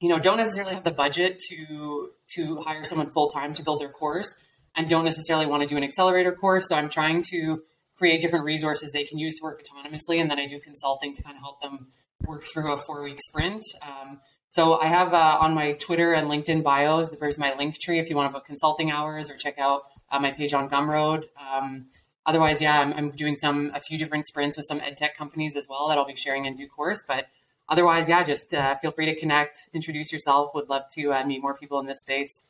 [0.00, 3.80] you know, don't necessarily have the budget to to hire someone full time to build
[3.80, 4.34] their course
[4.76, 6.68] and don't necessarily want to do an accelerator course.
[6.68, 7.62] So I'm trying to
[7.96, 11.22] create different resources they can use to work autonomously, and then I do consulting to
[11.22, 11.88] kind of help them
[12.26, 13.62] work through a four week sprint.
[13.82, 18.00] Um, so I have uh, on my Twitter and LinkedIn bios, there's my link tree
[18.00, 21.24] if you want to book consulting hours or check out uh, my page on Gumroad.
[21.38, 21.86] Um,
[22.26, 25.54] otherwise, yeah, I'm, I'm, doing some a few different sprints with some ed tech companies
[25.54, 27.04] as well that I'll be sharing in due course.
[27.06, 27.26] But
[27.70, 30.50] otherwise, yeah, just uh, feel free to connect, introduce yourself.
[30.54, 32.44] Would love to uh, meet more people in this space.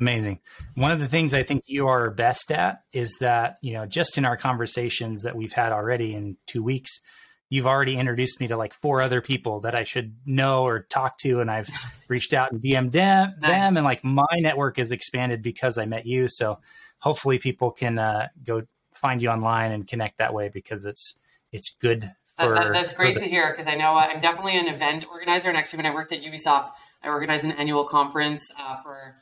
[0.00, 0.40] Amazing.
[0.74, 4.18] One of the things I think you are best at is that, you know, just
[4.18, 7.00] in our conversations that we've had already in two weeks,
[7.48, 11.18] you've already introduced me to like four other people that I should know or talk
[11.18, 11.40] to.
[11.40, 11.68] And I've
[12.08, 13.50] reached out and DM'd them, nice.
[13.50, 16.26] them and like my network is expanded because I met you.
[16.28, 16.58] So
[16.98, 21.14] hopefully people can uh, go find you online and connect that way because it's,
[21.52, 22.10] it's good.
[22.38, 25.06] For, that, that's great the- to hear because I know uh, I'm definitely an event
[25.08, 25.48] organizer.
[25.48, 26.70] And actually, when I worked at Ubisoft,
[27.02, 29.16] I organized an annual conference uh, for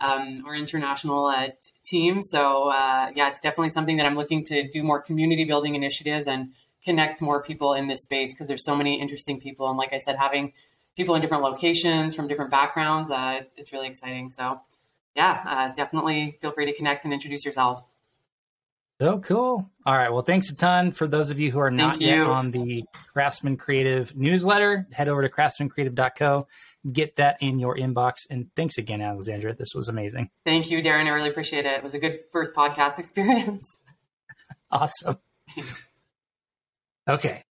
[0.00, 1.48] um, our international uh,
[1.84, 2.22] team.
[2.22, 6.26] So uh, yeah, it's definitely something that I'm looking to do more community building initiatives
[6.26, 6.52] and
[6.84, 9.68] connect more people in this space because there's so many interesting people.
[9.68, 10.52] And like I said, having
[10.96, 14.30] people in different locations from different backgrounds, uh, it's, it's, really exciting.
[14.30, 14.60] So
[15.14, 17.84] yeah, uh, definitely feel free to connect and introduce yourself.
[19.00, 19.70] So cool.
[19.84, 20.10] All right.
[20.10, 20.90] Well, thanks a ton.
[20.90, 25.20] For those of you who are not yet on the Craftsman Creative newsletter, head over
[25.22, 26.46] to craftsmancreative.co
[26.92, 28.26] get that in your inbox.
[28.30, 29.54] And thanks again, Alexandra.
[29.54, 30.30] This was amazing.
[30.44, 31.06] Thank you, Darren.
[31.06, 31.72] I really appreciate it.
[31.78, 33.76] It was a good first podcast experience.
[34.70, 35.18] awesome.
[37.08, 37.42] Okay.